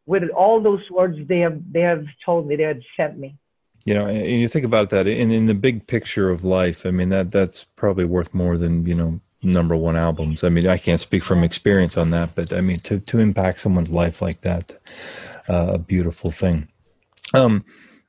with 0.06 0.24
all 0.42 0.58
those 0.62 0.86
words 0.90 1.18
they 1.28 1.40
have 1.40 1.58
they 1.72 1.82
have 1.82 2.06
told 2.26 2.48
me 2.48 2.56
they 2.56 2.64
had 2.64 2.82
sent 2.98 3.18
me 3.24 3.30
You 3.88 3.94
know, 3.98 4.06
and 4.14 4.18
and 4.32 4.38
you 4.42 4.50
think 4.54 4.66
about 4.66 4.90
that 4.90 5.06
in 5.08 5.32
in 5.32 5.46
the 5.48 5.60
big 5.68 5.78
picture 5.96 6.28
of 6.36 6.40
life. 6.44 6.80
I 6.90 6.92
mean, 6.98 7.10
that 7.16 7.28
that's 7.38 7.60
probably 7.82 8.06
worth 8.16 8.32
more 8.44 8.56
than 8.64 8.74
you 8.90 8.96
know 9.00 9.12
number 9.42 9.76
one 9.88 9.96
albums. 10.08 10.44
I 10.44 10.50
mean, 10.50 10.68
I 10.76 10.78
can't 10.88 11.00
speak 11.08 11.24
from 11.24 11.44
experience 11.44 11.96
on 12.02 12.10
that, 12.16 12.30
but 12.38 12.48
I 12.52 12.62
mean, 12.68 12.80
to 12.88 12.94
to 13.12 13.16
impact 13.28 13.58
someone's 13.64 13.92
life 14.04 14.18
like 14.28 14.40
that, 14.42 14.66
uh, 15.54 15.70
a 15.78 15.80
beautiful 15.94 16.32
thing. 16.32 16.58
Um, 17.34 17.64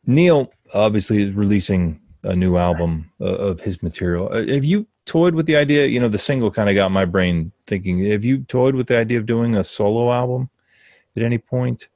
Neal 0.07 0.41
obviously 0.75 1.31
releasing 1.31 2.01
a 2.23 2.35
new 2.35 2.57
album 2.57 3.11
uh, 3.21 3.25
of 3.25 3.61
his 3.61 3.83
material. 3.83 4.29
Uh, 4.33 4.47
have 4.47 4.65
you 4.65 4.87
toyed 5.07 5.35
with 5.35 5.47
the 5.47 5.57
idea? 5.57 5.87
You 5.87 6.01
know, 6.01 6.09
the 6.09 6.19
single 6.19 6.51
kind 6.51 6.69
of 6.69 6.75
got 6.75 6.91
my 6.91 7.05
brain 7.05 7.53
thinking. 7.67 8.05
Have 8.07 8.25
you 8.25 8.39
toyed 8.45 8.75
with 8.75 8.89
the 8.89 8.99
idea 8.99 9.19
of 9.19 9.27
doing 9.27 9.55
a 9.57 9.65
solo 9.65 10.13
album 10.13 10.51
at 11.17 11.23
any 11.23 11.39
point? 11.39 11.89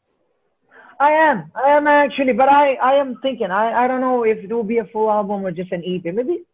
i 1.00 1.10
am 1.10 1.50
i 1.56 1.68
am 1.70 1.88
actually 1.88 2.32
but 2.32 2.48
i 2.48 2.74
i 2.74 2.94
am 2.94 3.18
thinking 3.22 3.50
i 3.50 3.84
i 3.84 3.88
don't 3.88 4.00
know 4.00 4.22
if 4.22 4.38
it 4.38 4.52
will 4.52 4.62
be 4.62 4.78
a 4.78 4.84
full 4.84 5.10
album 5.10 5.44
or 5.44 5.50
just 5.50 5.72
an 5.72 5.82
ep 5.84 6.04
maybe 6.14 6.44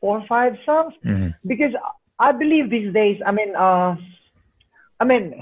four 0.00 0.20
or 0.20 0.26
five 0.28 0.56
songs 0.64 0.94
Mhm. 1.04 1.34
because 1.44 1.72
I 2.18 2.32
believe 2.32 2.70
these 2.70 2.94
days, 2.94 3.20
I 3.26 3.30
mean, 3.30 3.54
uh, 3.54 3.94
I 5.00 5.04
mean, 5.04 5.34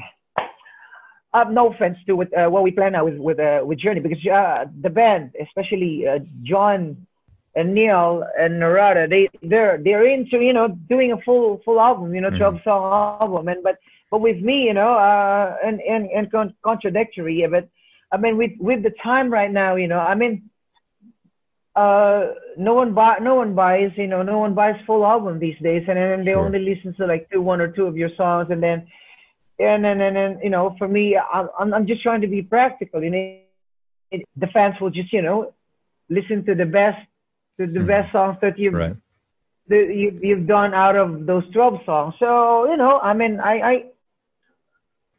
I 1.35 1.39
have 1.41 1.51
no 1.53 1.69
offense 1.73 1.99
to 2.07 2.17
what, 2.17 2.29
uh, 2.39 2.49
what 2.49 2.63
we 2.63 2.71
plan 2.73 2.93
now 2.93 3.05
with 3.05 3.19
with, 3.19 3.41
uh, 3.41 3.63
with 3.65 3.79
Journey 3.79 4.01
because 4.01 4.25
uh, 4.27 4.67
the 4.83 4.91
band, 4.91 5.33
especially 5.47 6.07
uh, 6.09 6.21
John 6.45 6.97
and 7.57 7.75
Neal 7.75 8.25
and 8.39 8.61
Narada, 8.61 9.09
they 9.09 9.29
they're 9.43 9.79
they're 9.85 10.07
into 10.07 10.39
you 10.41 10.53
know 10.55 10.69
doing 10.89 11.13
a 11.13 11.19
full 11.27 11.61
full 11.65 11.81
album, 11.81 12.15
you 12.15 12.21
know, 12.23 12.31
Mhm. 12.31 12.39
12 12.39 12.61
song 12.65 12.83
album, 12.93 13.49
and 13.49 13.63
but 13.63 13.77
but 14.11 14.21
with 14.21 14.41
me, 14.41 14.65
you 14.69 14.75
know, 14.75 14.93
uh, 14.95 15.57
and 15.67 15.81
and 15.81 16.09
and 16.17 16.31
con- 16.31 16.55
contradictory, 16.63 17.35
yeah, 17.41 17.49
but 17.49 17.69
I 18.13 18.17
mean, 18.17 18.37
with 18.37 18.53
with 18.61 18.83
the 18.83 18.93
time 19.03 19.29
right 19.33 19.51
now, 19.51 19.75
you 19.77 19.89
know, 19.89 19.99
I 19.99 20.15
mean 20.15 20.43
uh 21.77 22.27
no 22.57 22.75
one 22.75 22.95
buy 22.95 23.17
no 23.21 23.35
one 23.35 23.55
buys 23.55 23.91
you 23.97 24.07
know 24.07 24.23
no 24.23 24.39
one 24.39 24.55
buys 24.55 24.77
full 24.87 25.05
album 25.05 25.39
these 25.41 25.59
days 25.61 25.83
and 25.89 25.97
then 25.99 26.25
they 26.25 26.33
Sure. 26.33 26.45
only 26.45 26.61
listen 26.61 26.95
to 26.95 27.07
like 27.07 27.29
two 27.31 27.41
one 27.43 27.61
or 27.61 27.69
two 27.69 27.87
of 27.87 27.97
your 27.97 28.11
songs 28.17 28.49
and 28.51 28.63
then 28.63 28.87
and 29.59 29.85
then 29.85 30.01
and 30.01 30.17
then 30.17 30.39
you 30.43 30.51
know 30.51 30.75
for 30.79 30.89
me 30.89 31.17
i'm 31.33 31.73
i'm 31.75 31.87
just 31.87 32.03
trying 32.03 32.21
to 32.21 32.29
be 32.29 32.43
practical 32.43 33.03
you 33.03 33.11
know 33.11 33.31
it, 34.11 34.23
the 34.37 34.47
fans 34.49 34.75
will 34.81 34.91
just 34.91 35.13
you 35.13 35.23
know 35.23 35.53
listen 36.11 36.45
to 36.45 36.55
the 36.55 36.65
best 36.67 36.99
to 37.59 37.67
the 37.67 37.81
Mhm. 37.81 37.87
best 37.87 38.11
songs 38.13 38.37
that 38.43 38.59
you've 38.59 38.81
Right. 38.81 38.97
that 39.69 39.87
you, 39.95 40.19
you've 40.23 40.47
done 40.47 40.75
out 40.75 40.97
of 40.97 41.27
those 41.27 41.45
12 41.53 41.81
songs 41.85 42.15
so 42.19 42.69
you 42.71 42.77
know 42.77 42.99
i 43.03 43.13
mean 43.13 43.41
i 43.41 43.55
i 43.71 43.85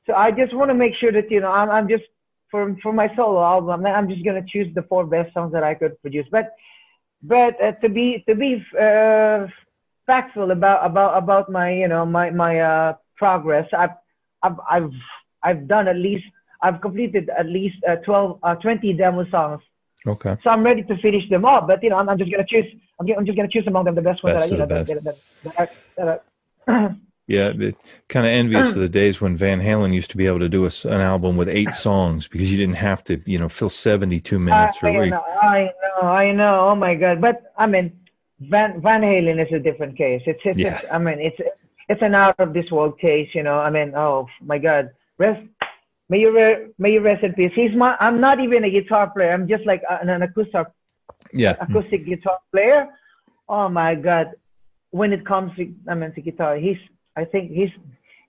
so 0.05 0.13
i 0.13 0.31
just 0.31 0.53
want 0.55 0.69
to 0.69 0.75
make 0.75 0.93
sure 0.95 1.11
that 1.11 1.29
you 1.31 1.39
know 1.41 1.51
i'm, 1.51 1.69
I'm 1.69 1.87
just 1.87 2.03
for 2.51 2.75
for 2.83 2.93
my 2.93 3.09
solo 3.15 3.43
album 3.43 3.85
i'm 3.85 4.09
just 4.09 4.23
going 4.23 4.41
to 4.41 4.47
choose 4.49 4.73
the 4.75 4.83
four 4.83 5.05
best 5.05 5.33
songs 5.33 5.51
that 5.53 5.63
i 5.63 5.73
could 5.73 5.99
produce 6.01 6.25
but 6.31 6.53
but 7.23 7.53
uh, 7.63 7.71
to 7.81 7.89
be 7.89 8.23
to 8.27 8.35
be 8.35 8.63
uh, 8.79 9.47
factual 10.05 10.51
about 10.51 10.85
about 10.85 11.17
about 11.17 11.49
my 11.51 11.71
you 11.71 11.87
know 11.87 12.05
my 12.05 12.29
my 12.31 12.59
uh, 12.59 12.93
progress 13.17 13.67
i've 13.77 13.95
i've 14.45 14.59
i've 14.75 14.91
i've 15.47 15.67
done 15.67 15.87
at 15.87 15.99
least 16.07 16.25
i've 16.61 16.79
completed 16.81 17.29
at 17.41 17.47
least 17.57 17.77
uh, 17.89 17.95
12 17.97 18.39
uh, 18.43 18.55
20 18.55 18.93
demo 18.93 19.25
songs 19.29 19.61
Okay. 20.07 20.37
so 20.43 20.49
I'm 20.49 20.63
ready 20.63 20.83
to 20.83 20.97
finish 20.97 21.27
them 21.29 21.45
all. 21.45 21.61
But 21.61 21.81
you 21.81 21.89
know, 21.89 21.97
I'm, 21.97 22.07
I'm 22.07 22.17
just 22.17 22.31
gonna 22.31 22.45
choose. 22.47 22.65
I'm, 22.99 23.07
I'm 23.17 23.25
just 23.25 23.35
gonna 23.35 23.49
choose 23.49 23.65
among 23.67 23.85
them 23.85 23.95
the 23.95 24.01
best 24.01 24.23
ones 24.23 24.35
Best 24.35 24.49
that 24.49 24.53
I, 24.53 24.85
you 24.85 24.93
know, 24.93 25.01
that, 25.01 25.19
that, 25.43 25.69
that, 25.97 26.23
that, 26.67 26.97
Yeah, 27.27 27.53
kind 28.07 28.27
of 28.27 28.31
envious 28.31 28.69
of 28.69 28.75
the 28.75 28.89
days 28.89 29.19
when 29.19 29.35
Van 29.35 29.59
Halen 29.59 29.91
used 29.95 30.11
to 30.11 30.17
be 30.17 30.27
able 30.27 30.39
to 30.39 30.49
do 30.49 30.65
a 30.65 30.71
an 30.85 31.01
album 31.01 31.37
with 31.37 31.49
eight 31.49 31.73
songs 31.87 32.27
because 32.27 32.51
you 32.51 32.57
didn't 32.57 32.75
have 32.75 33.03
to, 33.05 33.19
you 33.25 33.39
know, 33.39 33.49
fill 33.49 33.69
72 33.69 34.37
minutes. 34.37 34.77
I, 34.83 34.89
or 34.89 35.01
I 35.01 35.09
know, 35.09 35.23
I 35.41 35.71
know, 35.81 36.07
I 36.07 36.31
know. 36.31 36.69
Oh 36.69 36.75
my 36.75 36.93
God! 36.93 37.21
But 37.21 37.51
I 37.57 37.65
mean, 37.65 37.99
Van 38.41 38.79
Van 38.79 39.01
Halen 39.01 39.43
is 39.43 39.51
a 39.51 39.59
different 39.59 39.97
case. 39.97 40.21
It's 40.27 40.39
it's. 40.45 40.59
Yeah. 40.59 40.77
it's 40.77 40.85
I 40.91 40.99
mean, 40.99 41.19
it's 41.19 41.39
it's 41.87 42.01
an 42.01 42.15
out 42.15 42.39
of 42.39 42.53
this 42.53 42.69
world 42.71 42.99
case. 42.99 43.29
You 43.33 43.43
know. 43.43 43.59
I 43.59 43.69
mean, 43.69 43.93
oh 43.95 44.27
my 44.41 44.57
God! 44.57 44.91
Rest. 45.17 45.41
May 46.07 46.19
you 46.19 46.35
re, 46.35 46.67
may 46.77 46.93
you 46.93 47.01
rest 47.01 47.23
in 47.23 47.33
peace. 47.33 47.51
He's 47.55 47.75
my. 47.75 47.95
I'm 47.99 48.21
not 48.21 48.39
even 48.39 48.63
a 48.63 48.69
guitar 48.69 49.09
player. 49.09 49.31
I'm 49.31 49.47
just 49.47 49.65
like 49.65 49.81
an, 49.89 50.09
an 50.09 50.21
acoustic 50.21 50.67
yeah, 51.33 51.55
acoustic 51.59 52.05
guitar 52.05 52.39
player. 52.51 52.87
Oh 53.49 53.69
my 53.69 53.95
God! 53.95 54.31
When 54.91 55.13
it 55.13 55.25
comes 55.25 55.55
to 55.57 55.73
I 55.89 55.95
mean 55.95 56.13
to 56.13 56.21
guitar, 56.21 56.57
he's 56.57 56.77
I 57.15 57.25
think 57.25 57.51
he's 57.51 57.71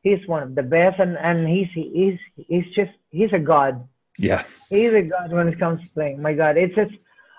he's 0.02 0.26
one 0.26 0.42
of 0.42 0.54
the 0.54 0.62
best, 0.62 1.00
and 1.00 1.16
and 1.18 1.48
he's 1.48 1.68
he's 1.74 2.18
he's 2.36 2.64
just 2.74 2.92
he's 3.10 3.32
a 3.32 3.38
god. 3.38 3.86
yeah, 4.18 4.44
He's 4.70 4.92
a 4.92 5.02
god 5.02 5.32
when 5.32 5.48
it 5.48 5.58
comes 5.58 5.80
to 5.82 5.88
playing. 5.90 6.22
My 6.22 6.32
God, 6.32 6.56
it's 6.56 6.74
just 6.74 6.92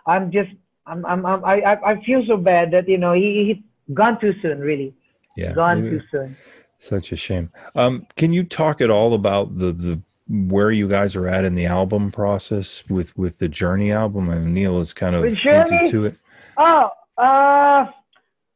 I'm 0.06 0.32
just 0.32 0.52
I'm 0.86 1.06
I'm, 1.06 1.26
I'm 1.26 1.44
I 1.44 1.56
I 1.62 1.92
I 1.92 2.04
feel 2.04 2.24
so 2.28 2.38
bad 2.38 2.72
that 2.72 2.88
you 2.88 2.98
know 2.98 3.14
he 3.14 3.22
he 3.48 3.94
gone 3.94 4.20
too 4.20 4.34
soon. 4.42 4.60
Really, 4.60 4.94
yeah. 5.38 5.54
gone 5.54 5.84
Yeah. 5.84 5.90
too 5.92 6.02
soon. 6.12 6.36
Such 6.80 7.12
a 7.12 7.18
shame. 7.18 7.50
Um, 7.76 8.06
can 8.16 8.34
you 8.34 8.44
talk 8.44 8.82
at 8.82 8.90
all 8.90 9.14
about 9.14 9.58
the 9.58 9.72
the 9.72 10.02
where 10.30 10.72
you 10.72 10.88
guys 10.90 11.16
are 11.16 11.28
at 11.28 11.46
in 11.46 11.56
the 11.56 11.66
album 11.66 12.12
process 12.12 12.84
with 12.90 13.18
with 13.18 13.40
the 13.40 13.48
Journey 13.48 13.92
album? 13.92 14.30
I 14.30 14.38
mean, 14.40 14.54
Neal 14.54 14.80
is 14.80 14.94
kind 14.94 15.16
of 15.16 15.22
With 15.24 15.36
Journey? 15.36 15.90
to 15.92 16.06
it. 16.06 16.16
Oh, 16.58 16.90
uh, 17.18 17.86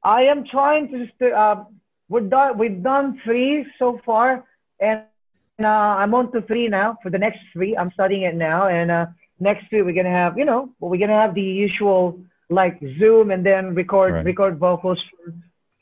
I 0.03 0.21
am 0.23 0.45
trying 0.45 1.09
to. 1.19 1.31
Uh, 1.31 1.63
we're 2.09 2.21
done. 2.21 2.57
We've 2.57 2.81
done 2.83 3.19
three 3.23 3.65
so 3.79 3.99
far, 4.05 4.43
and 4.79 5.01
uh, 5.63 5.67
I'm 6.01 6.13
on 6.13 6.31
to 6.33 6.41
three 6.41 6.67
now. 6.67 6.97
For 7.01 7.09
the 7.09 7.17
next 7.19 7.39
three, 7.53 7.75
I'm 7.77 7.91
studying 7.91 8.23
it 8.23 8.35
now, 8.35 8.67
and 8.67 8.91
uh, 8.91 9.05
next 9.39 9.67
three 9.69 9.81
we're 9.81 9.93
gonna 9.95 10.09
have, 10.09 10.37
you 10.37 10.45
know, 10.45 10.69
we're 10.79 10.97
gonna 10.99 11.19
have 11.19 11.33
the 11.33 11.41
usual 11.41 12.19
like 12.49 12.79
Zoom 12.99 13.31
and 13.31 13.45
then 13.45 13.73
record 13.73 14.13
Right. 14.13 14.25
record 14.25 14.57
vocals 14.59 15.01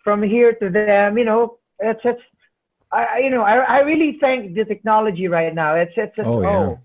from, 0.09 0.23
here 0.23 0.53
to 0.53 0.69
them. 0.69 1.17
You 1.17 1.25
know, 1.25 1.57
it's 1.79 2.03
just 2.03 2.23
I 2.91 3.19
you 3.19 3.29
know 3.29 3.43
I 3.43 3.57
I 3.57 3.79
really 3.79 4.17
thank 4.19 4.55
the 4.55 4.65
technology 4.65 5.27
right 5.27 5.53
now. 5.53 5.75
It's 5.75 5.93
it's, 5.97 6.17
it's 6.17 6.27
Oh, 6.27 6.41
yeah. 6.41 6.75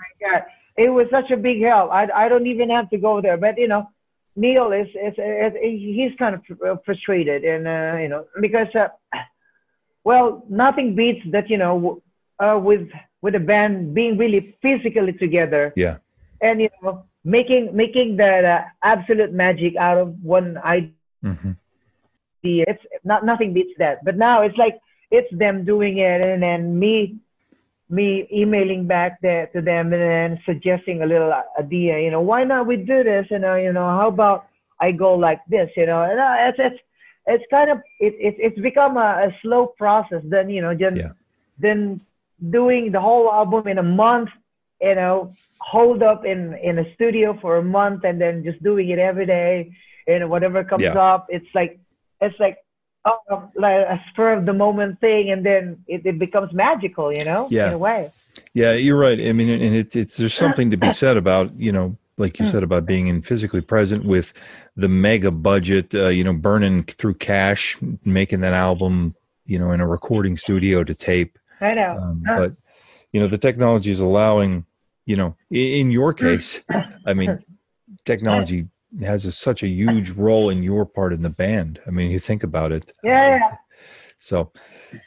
my 0.00 0.10
God, 0.24 0.42
it 0.76 0.88
was 0.88 1.06
such 1.10 1.30
a 1.30 1.36
big 1.36 1.62
help. 1.62 1.90
I 1.90 2.08
I 2.14 2.28
don't 2.28 2.46
even 2.46 2.70
have 2.70 2.88
to 2.90 2.98
go 2.98 3.20
there, 3.20 3.36
but 3.36 3.58
you 3.58 3.68
know. 3.68 3.88
Neal 4.36 4.72
is, 4.72 4.86
is, 4.94 5.14
is 5.18 5.52
he's 5.98 6.12
kind 6.16 6.34
of 6.36 6.40
frustrated 6.84 7.44
and 7.44 7.66
uh, 7.66 7.98
you 8.00 8.08
know 8.08 8.24
because 8.40 8.68
uh, 8.76 8.88
well 10.04 10.44
nothing 10.48 10.94
beats 10.94 11.24
that 11.32 11.50
you 11.50 11.58
know 11.58 12.00
uh, 12.38 12.58
with 12.62 12.88
with 13.22 13.34
a 13.34 13.40
band 13.40 13.92
being 13.92 14.16
really 14.16 14.56
physically 14.62 15.12
together 15.12 15.72
Yeah, 15.76 15.98
and 16.40 16.60
you 16.60 16.70
know 16.80 17.04
making 17.24 17.76
making 17.76 18.16
that 18.18 18.44
uh, 18.44 18.62
absolute 18.82 19.32
magic 19.32 19.76
out 19.76 19.98
of 19.98 20.14
one 20.22 20.58
idea 20.58 20.92
hmm 22.42 22.66
it's 22.66 22.82
not 23.04 23.24
nothing 23.24 23.52
beats 23.52 23.72
that. 23.78 23.98
But 24.04 24.16
now 24.16 24.42
it's 24.42 24.56
like 24.56 24.76
it's 25.10 25.28
them 25.36 25.64
doing 25.64 25.98
it 25.98 26.20
and 26.20 26.42
then 26.42 26.78
me 26.78 27.16
me 27.88 28.26
emailing 28.32 28.86
back 28.86 29.18
there 29.22 29.46
to 29.54 29.60
them 29.60 29.92
and 29.92 30.02
then 30.02 30.38
suggesting 30.46 31.02
a 31.02 31.06
little 31.06 31.32
idea 31.58 31.98
you 32.00 32.10
know 32.10 32.20
why 32.20 32.44
not 32.44 32.66
we 32.66 32.76
do 32.76 33.02
this? 33.02 33.26
You 33.30 33.38
know 33.38 33.56
you 33.56 33.72
know 33.72 33.86
how 33.88 34.08
about 34.08 34.44
i 34.80 34.90
go 34.92 35.14
like 35.14 35.40
this? 35.48 35.70
You 35.76 35.86
know 35.86 36.02
and 36.02 36.18
uh, 36.18 36.36
it's 36.48 36.58
it's 36.58 36.80
it's 37.26 37.44
kind 37.50 37.70
of 37.70 37.78
it, 38.00 38.14
it 38.18 38.34
it's 38.38 38.60
become 38.60 38.96
a, 38.96 39.28
a 39.28 39.36
slow 39.42 39.66
process 39.78 40.22
then 40.28 40.50
you 40.50 40.62
know 40.62 40.74
then 40.78 41.02
Yeah. 41.02 41.12
then 41.58 42.00
doing 42.50 42.92
the 42.92 43.00
whole 43.00 43.30
album 43.30 43.66
in 43.68 43.78
a 43.78 43.82
month 43.82 44.28
you 44.80 44.94
know 44.94 45.34
hold 45.60 46.02
up 46.02 46.24
in 46.24 46.54
in 46.62 46.78
a 46.78 46.94
studio 46.94 47.36
for 47.40 47.56
a 47.56 47.62
month 47.62 48.04
and 48.04 48.20
then 48.20 48.42
just 48.44 48.62
doing 48.62 48.90
it 48.90 48.98
every 48.98 49.26
day 49.26 49.70
and 50.06 50.28
whatever 50.30 50.64
comes 50.64 50.92
Yeah. 50.92 50.94
up. 50.94 51.26
It's 51.28 51.46
like 51.54 51.78
it's 52.20 52.38
like 52.38 52.58
oh, 53.04 53.48
like 53.56 53.76
a 53.76 53.98
spur 54.10 54.32
of 54.34 54.46
the 54.46 54.52
moment 54.52 55.00
thing 55.00 55.30
and 55.30 55.44
then 55.44 55.82
it, 55.86 56.04
it 56.04 56.18
becomes 56.18 56.52
magical 56.52 57.12
you 57.12 57.24
know 57.24 57.48
Yeah. 57.50 57.68
in 57.68 57.72
a 57.74 57.78
way 57.78 58.12
yeah. 58.54 58.72
You're 58.72 58.96
right. 58.98 59.18
I 59.20 59.32
mean, 59.32 59.48
and 59.48 59.74
it's 59.74 59.94
it's 59.96 60.16
there's 60.16 60.34
something 60.44 60.70
to 60.70 60.76
be 60.76 60.90
said 60.92 61.16
about 61.16 61.52
you 61.58 61.72
know 61.72 61.96
like 62.16 62.38
you 62.38 62.46
said 62.46 62.62
about 62.62 62.84
being 62.86 63.06
in 63.08 63.22
physically 63.22 63.60
present 63.60 64.04
with 64.04 64.32
the 64.76 64.88
mega 64.88 65.30
budget, 65.30 65.94
uh, 65.94 66.08
you 66.08 66.22
know, 66.22 66.32
burning 66.34 66.84
through 66.84 67.14
cash, 67.14 67.76
making 68.04 68.40
that 68.40 68.52
album, 68.52 69.14
you 69.46 69.58
know, 69.58 69.72
in 69.72 69.80
a 69.80 69.86
recording 69.86 70.36
studio 70.36 70.84
to 70.84 70.94
tape. 70.94 71.38
I 71.60 71.74
know. 71.74 71.92
Um, 72.00 72.22
Uh, 72.28 72.36
but 72.36 72.52
you 73.12 73.20
know, 73.20 73.26
the 73.26 73.38
technology 73.38 73.90
is 73.90 74.00
allowing, 74.00 74.64
you 75.06 75.16
know, 75.16 75.34
i- 75.52 75.56
in 75.80 75.90
your 75.90 76.12
case, 76.14 76.62
I 77.06 77.14
mean, 77.14 77.42
technology 78.04 78.68
has 79.02 79.24
a, 79.24 79.32
such 79.32 79.62
a 79.62 79.68
huge 79.68 80.10
role 80.10 80.50
in 80.50 80.62
your 80.62 80.84
part 80.84 81.12
in 81.12 81.22
the 81.22 81.30
band. 81.30 81.80
I 81.86 81.90
mean, 81.90 82.10
you 82.10 82.18
think 82.18 82.42
about 82.42 82.72
it. 82.72 82.90
yeah, 83.04 83.40
Um, 83.42 83.58
so, 84.22 84.52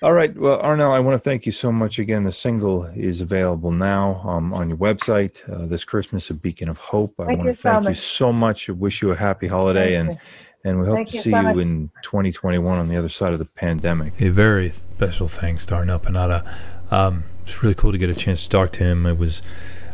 all 0.01 0.13
right. 0.13 0.35
Well, 0.35 0.59
Arnel, 0.61 0.91
I 0.91 0.99
want 0.99 1.13
to 1.15 1.19
thank 1.19 1.45
you 1.45 1.51
so 1.51 1.71
much 1.71 1.99
again. 1.99 2.23
The 2.23 2.31
single 2.31 2.85
is 2.85 3.21
available 3.21 3.71
now 3.71 4.21
um, 4.25 4.53
on 4.53 4.69
your 4.69 4.77
website 4.77 5.47
uh, 5.47 5.67
this 5.67 5.83
Christmas, 5.83 6.29
A 6.31 6.33
Beacon 6.33 6.67
of 6.67 6.79
Hope. 6.79 7.13
I 7.19 7.25
Thank 7.25 7.37
want 7.37 7.47
to 7.47 7.51
you 7.51 7.55
so 7.55 7.61
thank 7.73 7.87
you 7.89 7.93
so 7.93 8.33
much. 8.33 8.69
I 8.69 8.71
wish 8.71 9.01
you 9.03 9.11
a 9.11 9.15
happy 9.15 9.47
holiday, 9.47 9.95
Thank 9.97 10.09
and 10.09 10.19
you. 10.19 10.69
and 10.71 10.79
we 10.79 10.85
hope 10.87 10.95
Thank 10.95 11.09
to 11.09 11.17
you 11.17 11.21
see 11.21 11.31
so 11.31 11.39
you 11.41 11.59
in 11.59 11.91
2021 12.01 12.79
on 12.79 12.87
the 12.87 12.97
other 12.97 13.09
side 13.09 13.33
of 13.33 13.39
the 13.39 13.45
pandemic. 13.45 14.19
A 14.19 14.29
very 14.29 14.69
special 14.69 15.27
thanks 15.27 15.67
to 15.67 15.75
Arnel 15.75 16.01
Pineda. 16.01 16.43
Um, 16.89 17.25
it's 17.43 17.61
really 17.61 17.75
cool 17.75 17.91
to 17.91 17.97
get 17.99 18.09
a 18.09 18.15
chance 18.15 18.43
to 18.43 18.49
talk 18.49 18.71
to 18.71 18.83
him. 18.83 19.05
It 19.05 19.17
was 19.19 19.43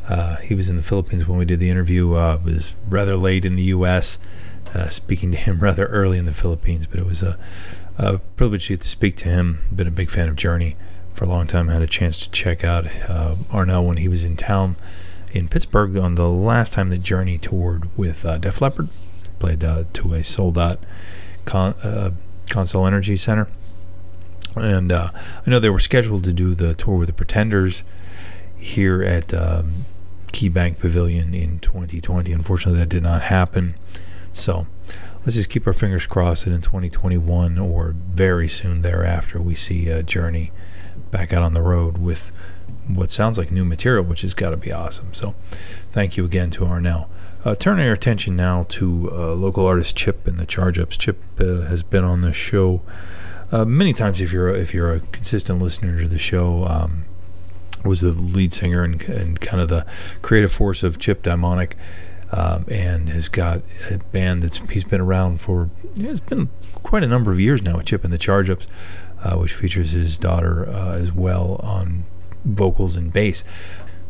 uh, 0.10 0.38
he 0.38 0.56
was 0.56 0.70
in 0.70 0.76
the 0.76 0.84
Philippines 0.84 1.28
when 1.28 1.38
we 1.38 1.46
did 1.46 1.60
the 1.60 1.70
interview. 1.70 2.16
Uh, 2.16 2.36
it 2.36 2.44
was 2.44 2.74
rather 2.88 3.16
late 3.16 3.46
in 3.46 3.56
the 3.56 3.64
U.S. 3.64 4.18
Uh, 4.74 4.90
speaking 4.90 5.32
to 5.32 5.38
him 5.38 5.60
rather 5.62 5.86
early 5.86 6.18
in 6.18 6.26
the 6.26 6.34
Philippines, 6.34 6.88
but 6.88 7.00
it 7.00 7.06
was 7.06 7.22
a, 7.22 7.38
a 7.98 8.18
privilege 8.18 8.68
to 8.68 8.74
get 8.74 8.82
to 8.82 8.88
speak 8.88 9.16
to 9.18 9.30
him. 9.30 9.60
Been 9.74 9.88
a 9.88 9.92
big 9.92 10.10
fan 10.10 10.28
of 10.28 10.36
Journey 10.36 10.76
for 11.14 11.26
a 11.26 11.28
long 11.28 11.48
time. 11.48 11.70
I 11.70 11.74
Had 11.74 11.82
a 11.84 11.88
chance 11.88 12.20
to 12.22 12.32
check 12.32 12.64
out 12.64 12.88
uh, 13.08 13.36
Arnel 13.52 13.86
when 13.86 13.98
he 13.98 14.08
was 14.08 14.24
in 14.24 14.36
town 14.36 14.78
in 15.32 15.48
Pittsburgh 15.48 15.96
on 15.98 16.16
the 16.16 16.28
last 16.28 16.74
time 16.74 16.90
that 16.90 17.04
Journey 17.04 17.38
toured 17.38 17.96
with 17.96 18.26
uh, 18.26 18.40
Def 18.40 18.62
Leppard. 18.62 18.90
Played 19.38 19.64
uh, 19.64 19.84
to 19.94 20.14
a 20.16 20.24
sold 20.24 20.58
out 20.58 20.80
con- 21.46 21.76
uh, 21.84 22.12
CONSOL 22.50 22.88
Energy 22.88 23.16
Center. 23.16 23.48
And 24.56 24.92
uh, 24.92 25.12
I 25.16 25.50
know 25.50 25.60
they 25.60 25.70
were 25.70 25.80
scheduled 25.80 26.24
to 26.24 26.34
do 26.34 26.56
the 26.56 26.74
tour 26.74 26.98
with 26.98 27.08
the 27.08 27.14
Pretenders 27.14 27.84
here 28.58 29.04
at 29.04 29.34
um, 29.34 29.72
KeyBank 30.32 30.80
Pavilion 30.80 31.34
in 31.34 31.60
2020. 31.60 32.32
Unfortunately, 32.32 32.80
that 32.80 32.90
did 32.90 33.04
not 33.04 33.24
happen. 33.24 33.76
So 34.34 34.68
let's 35.22 35.36
just 35.36 35.50
keep 35.50 35.68
our 35.68 35.74
fingers 35.74 36.06
crossed 36.06 36.46
that 36.46 36.54
in 36.54 36.62
2021 36.62 37.58
or 37.58 37.96
very 38.10 38.48
soon 38.48 38.82
thereafter, 38.82 39.42
we 39.42 39.56
see 39.56 39.90
a 39.90 40.04
Journey 40.04 40.52
back 41.12 41.34
out 41.34 41.44
on 41.44 41.54
the 41.54 41.62
road 41.62 41.98
with 41.98 42.32
what 42.88 43.12
sounds 43.12 43.38
like 43.38 43.52
new 43.52 43.66
material, 43.66 44.04
which 44.04 44.22
has 44.22 44.34
got 44.34 44.52
to 44.52 44.58
be 44.58 44.72
awesome. 44.72 45.14
So 45.14 45.36
thank 45.92 46.18
you 46.18 46.26
again 46.26 46.50
to 46.52 46.62
Arnel. 46.62 47.08
Uh, 47.46 47.56
turning 47.56 47.88
our 47.88 47.94
attention 47.94 48.36
now 48.36 48.64
to 48.64 49.10
uh, 49.12 49.34
local 49.34 49.66
artist 49.66 49.96
Chip 49.96 50.28
and 50.28 50.38
the 50.38 50.46
Charge 50.46 50.78
Ups. 50.78 50.98
Chip 50.98 51.22
uh, 51.40 51.62
has 51.62 51.84
been 51.84 52.04
on 52.04 52.22
the 52.22 52.34
show 52.34 52.82
uh, 53.52 53.64
many 53.64 53.94
times. 53.94 54.20
If 54.20 54.34
you're 54.34 54.50
a, 54.50 54.60
if 54.60 54.74
you're 54.74 54.94
a 54.94 55.00
consistent 55.00 55.62
listener 55.62 56.02
to 56.02 56.08
the 56.08 56.20
show, 56.20 56.66
um, 56.66 57.06
was 57.84 58.02
the 58.02 58.12
lead 58.12 58.54
singer 58.54 58.84
and, 58.84 59.02
and 59.04 59.40
kind 59.40 59.62
of 59.62 59.70
the 59.70 59.86
creative 60.22 60.52
force 60.52 60.84
of 60.84 61.00
Chip 61.00 61.24
Daimonic, 61.24 61.76
um, 62.32 62.66
and 62.70 63.10
has 63.10 63.30
got 63.30 63.62
a 63.90 63.98
band 64.12 64.44
that's 64.44 64.58
he's 64.72 64.84
been 64.84 65.02
around 65.02 65.42
for 65.42 65.70
yeah, 65.96 66.12
it's 66.12 66.20
been 66.20 66.50
quite 66.76 67.04
a 67.04 67.08
number 67.08 67.32
of 67.32 67.40
years 67.40 67.62
now. 67.62 67.78
with 67.78 67.88
Chip 67.88 68.04
and 68.04 68.14
the 68.14 68.18
Charge 68.18 68.50
Ups, 68.50 68.68
uh, 69.24 69.36
which 69.38 69.54
features 69.54 69.92
his 69.92 70.18
daughter 70.18 70.70
uh, 70.70 70.94
as 70.94 71.12
well 71.12 71.60
on 71.64 72.04
vocals 72.46 72.96
and 72.96 73.12
bass. 73.12 73.44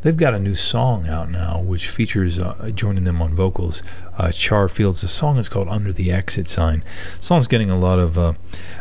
They've 0.01 0.15
got 0.15 0.33
a 0.33 0.39
new 0.39 0.55
song 0.55 1.07
out 1.07 1.29
now, 1.29 1.59
which 1.61 1.89
features 1.89 2.39
uh, 2.39 2.71
joining 2.73 3.03
them 3.03 3.21
on 3.21 3.35
vocals. 3.35 3.83
Uh, 4.17 4.31
Char 4.31 4.69
Fields. 4.69 5.01
The 5.01 5.09
song 5.09 5.37
is 5.37 5.49
called 5.49 5.67
"Under 5.67 5.91
the 5.91 6.11
Exit 6.11 6.47
Sign." 6.47 6.83
The 7.17 7.23
song's 7.23 7.47
getting 7.47 7.69
a 7.69 7.77
lot 7.77 7.99
of 7.99 8.17
uh, 8.17 8.33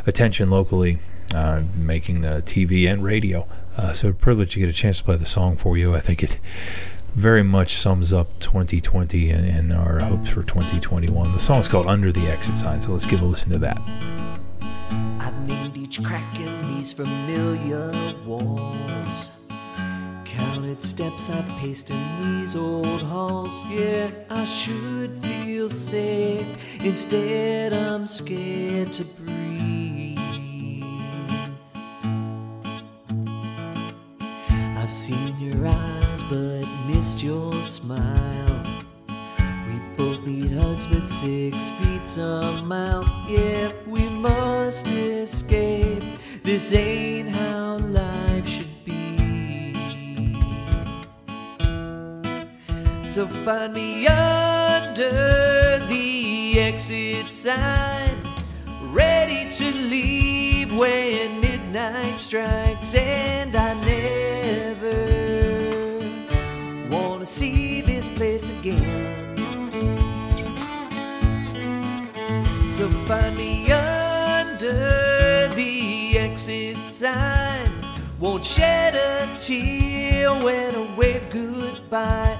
attention 0.06 0.48
locally, 0.48 0.98
uh, 1.34 1.62
making 1.76 2.20
the 2.20 2.42
TV 2.46 2.88
and 2.88 3.02
radio. 3.02 3.48
Uh, 3.78 3.92
so, 3.92 4.08
a 4.08 4.12
privilege 4.12 4.52
to 4.54 4.58
get 4.58 4.68
a 4.68 4.72
chance 4.72 4.98
to 4.98 5.04
play 5.04 5.16
the 5.16 5.26
song 5.26 5.56
for 5.56 5.78
you. 5.78 5.94
I 5.94 6.00
think 6.00 6.24
it 6.24 6.38
very 7.14 7.44
much 7.44 7.74
sums 7.74 8.12
up 8.12 8.28
2020 8.40 9.30
and, 9.30 9.48
and 9.48 9.72
our 9.72 10.00
hopes 10.00 10.30
for 10.30 10.42
2021. 10.42 11.32
The 11.32 11.38
song's 11.38 11.68
called 11.68 11.86
"Under 11.86 12.10
the 12.10 12.26
Exit 12.26 12.58
Sign." 12.58 12.80
So, 12.80 12.92
let's 12.92 13.06
give 13.06 13.22
a 13.22 13.24
listen 13.24 13.50
to 13.50 13.58
that. 13.58 13.80
I've 15.20 15.46
named 15.46 15.76
each 15.76 16.02
crack 16.02 16.38
in 16.40 16.74
these 16.74 16.92
familiar 16.92 17.92
walls. 18.26 19.30
Counted 20.24 20.80
steps 20.80 21.30
I've 21.30 21.48
paced 21.60 21.90
in 21.90 22.40
these 22.40 22.56
old 22.56 23.02
halls. 23.02 23.52
Yeah, 23.70 24.10
I 24.28 24.44
should 24.44 25.22
feel 25.22 25.70
safe. 25.70 26.46
Instead, 26.80 27.72
I'm 27.72 28.08
scared 28.08 28.92
to 28.94 29.04
breathe. 29.04 30.17
I've 34.88 34.94
seen 34.94 35.38
your 35.38 35.66
eyes, 35.66 36.22
but 36.30 36.64
missed 36.86 37.22
your 37.22 37.52
smile. 37.62 38.62
We 39.66 39.78
both 39.98 40.26
need 40.26 40.52
hugs, 40.52 40.86
but 40.86 41.06
six 41.06 41.68
feet's 41.78 42.16
a 42.16 42.62
mile. 42.64 43.04
Yeah, 43.28 43.70
we 43.86 44.08
must 44.08 44.86
escape. 44.86 46.02
This 46.42 46.72
ain't 46.72 47.36
how 47.36 47.76
life 47.76 48.48
should 48.48 48.84
be. 48.86 49.74
So 53.04 53.26
find 53.44 53.74
me 53.74 54.06
under 54.06 55.84
the 55.86 56.60
exit 56.60 57.34
sign, 57.34 58.16
ready 58.84 59.50
to 59.50 59.70
leave 59.70 60.74
when 60.74 61.42
midnight 61.42 62.18
strikes, 62.18 62.94
and 62.94 63.54
I 63.54 63.74
never 63.84 64.27
wanna 66.90 67.26
see 67.26 67.80
this 67.80 68.08
place 68.08 68.50
again. 68.50 69.36
So 72.76 72.88
find 73.06 73.36
me 73.36 73.70
under 73.72 75.48
the 75.48 76.18
exit 76.18 76.76
sign. 76.88 77.70
Won't 78.20 78.44
shed 78.44 78.94
a 78.94 79.28
tear 79.40 80.32
when 80.34 80.74
I 80.74 80.94
wave 80.96 81.28
goodbye, 81.30 82.36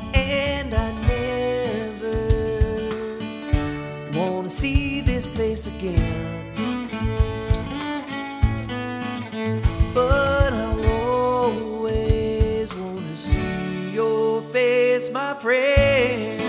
Holding 15.41 16.41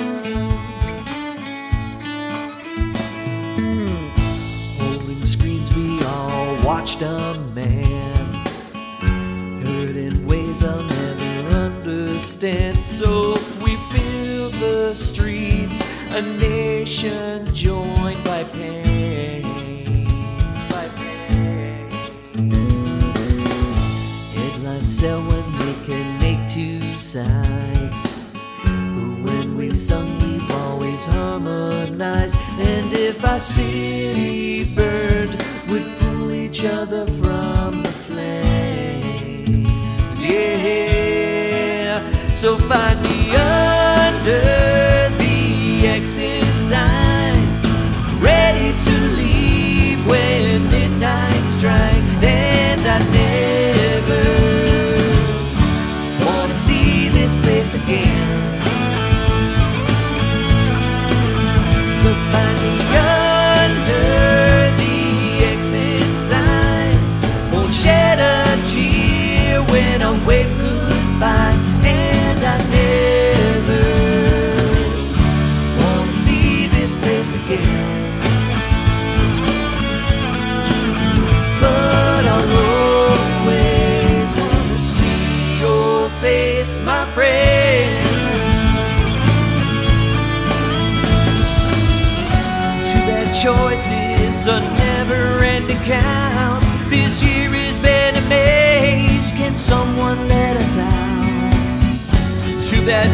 hmm. 5.15 5.25
screens, 5.25 5.75
we 5.75 6.04
all 6.04 6.58
watched 6.63 7.04
a 7.04 7.36
man 7.54 8.34
hurt 9.63 9.95
in 9.95 10.25
ways 10.25 10.63
I'll 10.63 10.82
never 10.82 11.56
understand. 11.56 12.78
So 12.97 13.34
we 13.63 13.75
fill 13.91 14.49
the 14.49 14.95
streets, 14.95 15.80
a 16.10 16.23
nation 16.23 17.54
joined 17.54 18.23
by 18.23 18.43
pain. 18.45 18.88
Our 33.30 33.39
city 33.39 34.63
burned, 34.74 35.36
we'd 35.70 35.86
pull 36.00 36.32
each 36.32 36.65
other 36.65 37.06
from 37.22 37.84
the 37.84 37.94
flames. 38.08 39.70
Yeah. 40.26 42.12
So 42.38 42.58
find 42.58 43.00
me 43.04 43.36
under 43.36 43.69
I'm. 70.10 70.59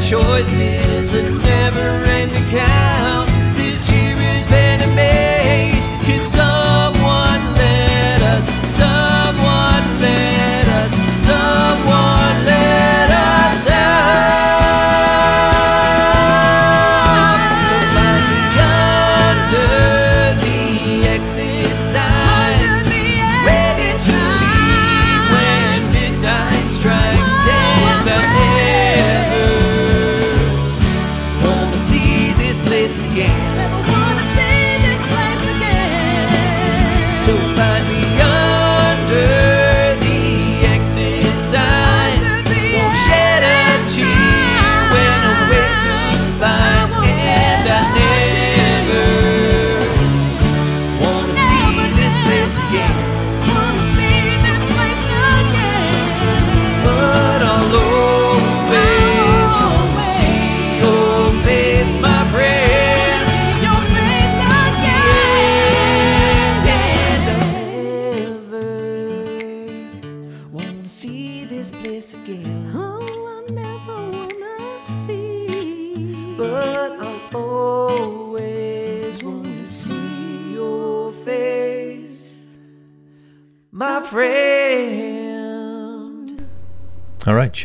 Choices, 0.09 0.74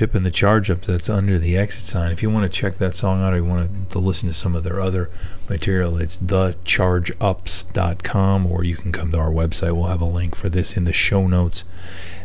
Chip 0.00 0.14
and 0.14 0.24
the 0.24 0.30
Charge 0.30 0.70
Up. 0.70 0.80
That's 0.80 1.10
under 1.10 1.38
the 1.38 1.58
exit 1.58 1.82
sign. 1.82 2.10
If 2.10 2.22
you 2.22 2.30
want 2.30 2.50
to 2.50 2.58
check 2.58 2.78
that 2.78 2.94
song 2.94 3.22
out 3.22 3.34
or 3.34 3.36
you 3.36 3.44
want 3.44 3.90
to 3.90 3.98
listen 3.98 4.28
to 4.28 4.34
some 4.34 4.56
of 4.56 4.64
their 4.64 4.80
other 4.80 5.10
material, 5.46 5.98
it's 5.98 6.16
thechargeups.com 6.16 8.46
or 8.46 8.64
you 8.64 8.76
can 8.76 8.92
come 8.92 9.12
to 9.12 9.18
our 9.18 9.28
website. 9.28 9.76
We'll 9.76 9.88
have 9.88 10.00
a 10.00 10.06
link 10.06 10.34
for 10.34 10.48
this 10.48 10.74
in 10.74 10.84
the 10.84 10.94
show 10.94 11.26
notes 11.26 11.64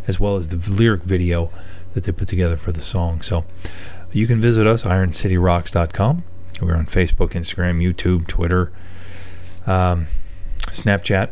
as 0.07 0.21
well 0.21 0.37
as 0.37 0.47
the 0.47 0.71
lyric 0.71 1.03
video 1.03 1.51
that 1.91 2.05
they 2.05 2.13
put 2.13 2.29
together 2.29 2.55
for 2.55 2.71
the 2.71 2.81
song. 2.81 3.21
So 3.21 3.43
you 4.13 4.25
can 4.25 4.39
visit 4.39 4.65
us, 4.65 4.83
ironcityrocks.com. 4.83 6.23
We're 6.61 6.77
on 6.77 6.85
Facebook, 6.85 7.31
Instagram, 7.31 7.83
YouTube, 7.83 8.27
Twitter, 8.27 8.71
um, 9.67 10.07
Snapchat, 10.67 11.31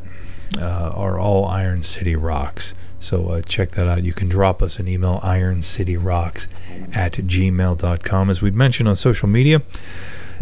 uh, 0.59 0.91
are 0.93 1.17
all 1.17 1.45
Iron 1.45 1.83
City 1.83 2.17
Rocks. 2.17 2.73
So 3.03 3.27
uh, 3.27 3.41
check 3.41 3.71
that 3.71 3.85
out. 3.85 4.05
You 4.05 4.13
can 4.13 4.29
drop 4.29 4.61
us 4.61 4.79
an 4.79 4.87
email, 4.87 5.19
ironcityrocks 5.19 6.47
at 6.95 7.11
gmail.com. 7.11 8.29
As 8.29 8.41
we've 8.41 8.55
mentioned 8.55 8.87
on 8.87 8.95
social 8.95 9.27
media, 9.27 9.61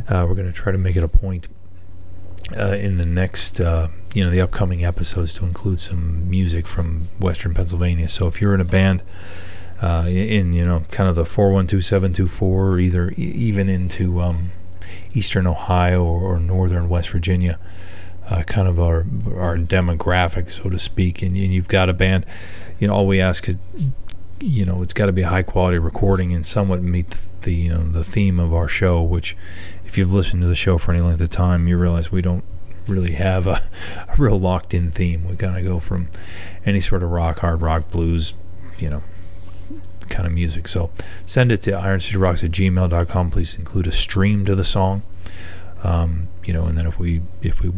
uh, 0.07 0.27
we're 0.29 0.35
going 0.35 0.45
to 0.45 0.53
try 0.53 0.71
to 0.71 0.77
make 0.77 0.95
it 0.95 1.03
a 1.03 1.07
point 1.07 1.47
uh, 2.55 2.75
in 2.79 2.97
the 2.97 3.05
next, 3.05 3.59
uh, 3.59 3.87
you 4.13 4.23
know, 4.23 4.29
the 4.29 4.41
upcoming 4.41 4.85
episodes 4.85 5.33
to 5.33 5.45
include 5.45 5.81
some 5.81 6.29
music 6.29 6.67
from 6.67 7.07
Western 7.19 7.55
Pennsylvania. 7.55 8.07
So 8.07 8.27
if 8.27 8.39
you're 8.39 8.53
in 8.53 8.61
a 8.61 8.65
band 8.65 9.01
uh, 9.81 10.05
in, 10.07 10.53
you 10.53 10.63
know, 10.63 10.85
kind 10.91 11.09
of 11.09 11.15
the 11.15 11.25
412724, 11.25 12.67
or 12.67 12.79
either 12.79 13.09
even 13.17 13.69
into 13.69 14.21
um, 14.21 14.51
Eastern 15.15 15.47
Ohio 15.47 16.03
or, 16.03 16.35
or 16.35 16.39
Northern 16.39 16.89
West 16.89 17.09
Virginia, 17.09 17.57
uh, 18.31 18.43
kind 18.43 18.67
of 18.67 18.79
our 18.79 19.05
our 19.35 19.57
demographic, 19.57 20.49
so 20.51 20.69
to 20.69 20.79
speak, 20.79 21.21
and, 21.21 21.35
and 21.35 21.53
you've 21.53 21.67
got 21.67 21.89
a 21.89 21.93
band, 21.93 22.25
you 22.79 22.87
know, 22.87 22.93
all 22.93 23.05
we 23.05 23.19
ask 23.19 23.49
is, 23.49 23.57
you 24.39 24.65
know, 24.65 24.81
it's 24.81 24.93
got 24.93 25.07
to 25.07 25.11
be 25.11 25.23
a 25.23 25.27
high 25.27 25.43
quality 25.43 25.77
recording 25.77 26.33
and 26.33 26.45
somewhat 26.45 26.81
meet 26.81 27.09
the, 27.41 27.53
you 27.53 27.69
know 27.69 27.83
the 27.83 28.03
theme 28.03 28.39
of 28.39 28.53
our 28.53 28.69
show. 28.69 29.01
Which, 29.01 29.35
if 29.85 29.97
you've 29.97 30.13
listened 30.13 30.41
to 30.43 30.47
the 30.47 30.55
show 30.55 30.77
for 30.77 30.93
any 30.93 31.01
length 31.01 31.19
of 31.19 31.29
time, 31.29 31.67
you 31.67 31.77
realize 31.77 32.11
we 32.11 32.21
don't 32.21 32.45
really 32.87 33.13
have 33.13 33.47
a, 33.47 33.61
a 34.07 34.15
real 34.17 34.39
locked 34.39 34.73
in 34.73 34.91
theme. 34.91 35.27
We 35.27 35.35
kind 35.35 35.57
of 35.57 35.63
go 35.65 35.79
from 35.79 36.09
any 36.65 36.79
sort 36.79 37.03
of 37.03 37.11
rock, 37.11 37.39
hard 37.39 37.61
rock, 37.61 37.91
blues, 37.91 38.33
you 38.79 38.89
know, 38.89 39.03
kind 40.09 40.25
of 40.25 40.31
music. 40.31 40.69
So 40.69 40.89
send 41.25 41.51
it 41.51 41.61
to 41.63 41.71
ironcityrocks 41.71 42.45
at 42.45 42.51
gmail.com. 42.51 43.31
Please 43.31 43.55
include 43.55 43.87
a 43.87 43.91
stream 43.91 44.45
to 44.45 44.55
the 44.55 44.63
song. 44.63 45.01
Um, 45.83 46.29
you 46.45 46.53
know, 46.53 46.65
and 46.65 46.77
then 46.77 46.87
if 46.87 46.97
we 46.97 47.21
if 47.41 47.61
we 47.61 47.71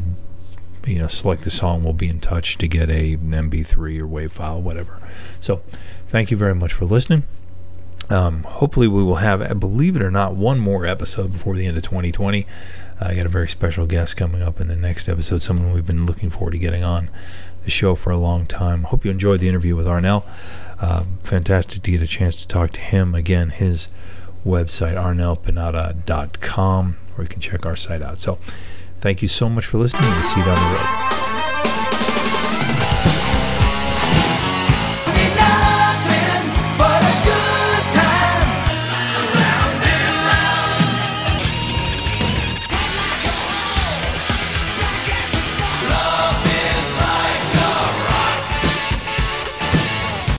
you 0.85 0.99
know 0.99 1.07
select 1.07 1.43
the 1.43 1.51
song, 1.51 1.83
we'll 1.83 1.93
be 1.93 2.07
in 2.07 2.19
touch 2.19 2.57
to 2.57 2.67
get 2.67 2.89
a 2.89 3.17
MP3 3.17 3.99
or 3.99 4.07
WAV 4.07 4.31
file, 4.31 4.61
whatever. 4.61 4.99
So 5.39 5.61
thank 6.07 6.31
you 6.31 6.37
very 6.37 6.55
much 6.55 6.73
for 6.73 6.85
listening. 6.85 7.23
Um, 8.09 8.43
hopefully, 8.43 8.87
we 8.87 9.03
will 9.03 9.15
have, 9.15 9.59
believe 9.59 9.95
it 9.95 10.01
or 10.01 10.11
not, 10.11 10.35
one 10.35 10.59
more 10.59 10.85
episode 10.85 11.31
before 11.31 11.55
the 11.55 11.65
end 11.65 11.77
of 11.77 11.83
2020. 11.83 12.45
Uh, 13.01 13.05
I 13.05 13.15
got 13.15 13.25
a 13.25 13.29
very 13.29 13.47
special 13.47 13.85
guest 13.85 14.17
coming 14.17 14.41
up 14.41 14.59
in 14.59 14.67
the 14.67 14.75
next 14.75 15.07
episode, 15.07 15.41
someone 15.41 15.73
we've 15.73 15.87
been 15.87 16.05
looking 16.05 16.29
forward 16.29 16.51
to 16.51 16.57
getting 16.57 16.83
on 16.83 17.09
the 17.63 17.69
show 17.69 17.95
for 17.95 18.11
a 18.11 18.17
long 18.17 18.45
time. 18.45 18.83
Hope 18.83 19.05
you 19.05 19.11
enjoyed 19.11 19.39
the 19.39 19.47
interview 19.47 19.75
with 19.75 19.87
Arnel. 19.87 20.23
Uh, 20.79 21.03
fantastic 21.23 21.81
to 21.81 21.91
get 21.91 22.01
a 22.01 22.07
chance 22.07 22.35
to 22.35 22.47
talk 22.47 22.71
to 22.73 22.79
him. 22.79 23.15
Again, 23.15 23.49
his 23.49 23.87
website, 24.45 24.95
arnelpineda.com, 24.95 26.97
where 27.15 27.23
you 27.23 27.29
can 27.29 27.39
check 27.39 27.65
our 27.65 27.77
site 27.77 28.01
out. 28.01 28.19
So, 28.19 28.37
thank 29.03 29.21
you 29.21 29.27
so 29.27 29.49
much 29.49 29.65
for 29.65 29.77
listening. 29.79 30.09
We'll 30.09 30.23
see 30.23 30.39
you 30.39 30.45
down 30.45 30.55
the 30.55 30.77
road. 30.77 31.22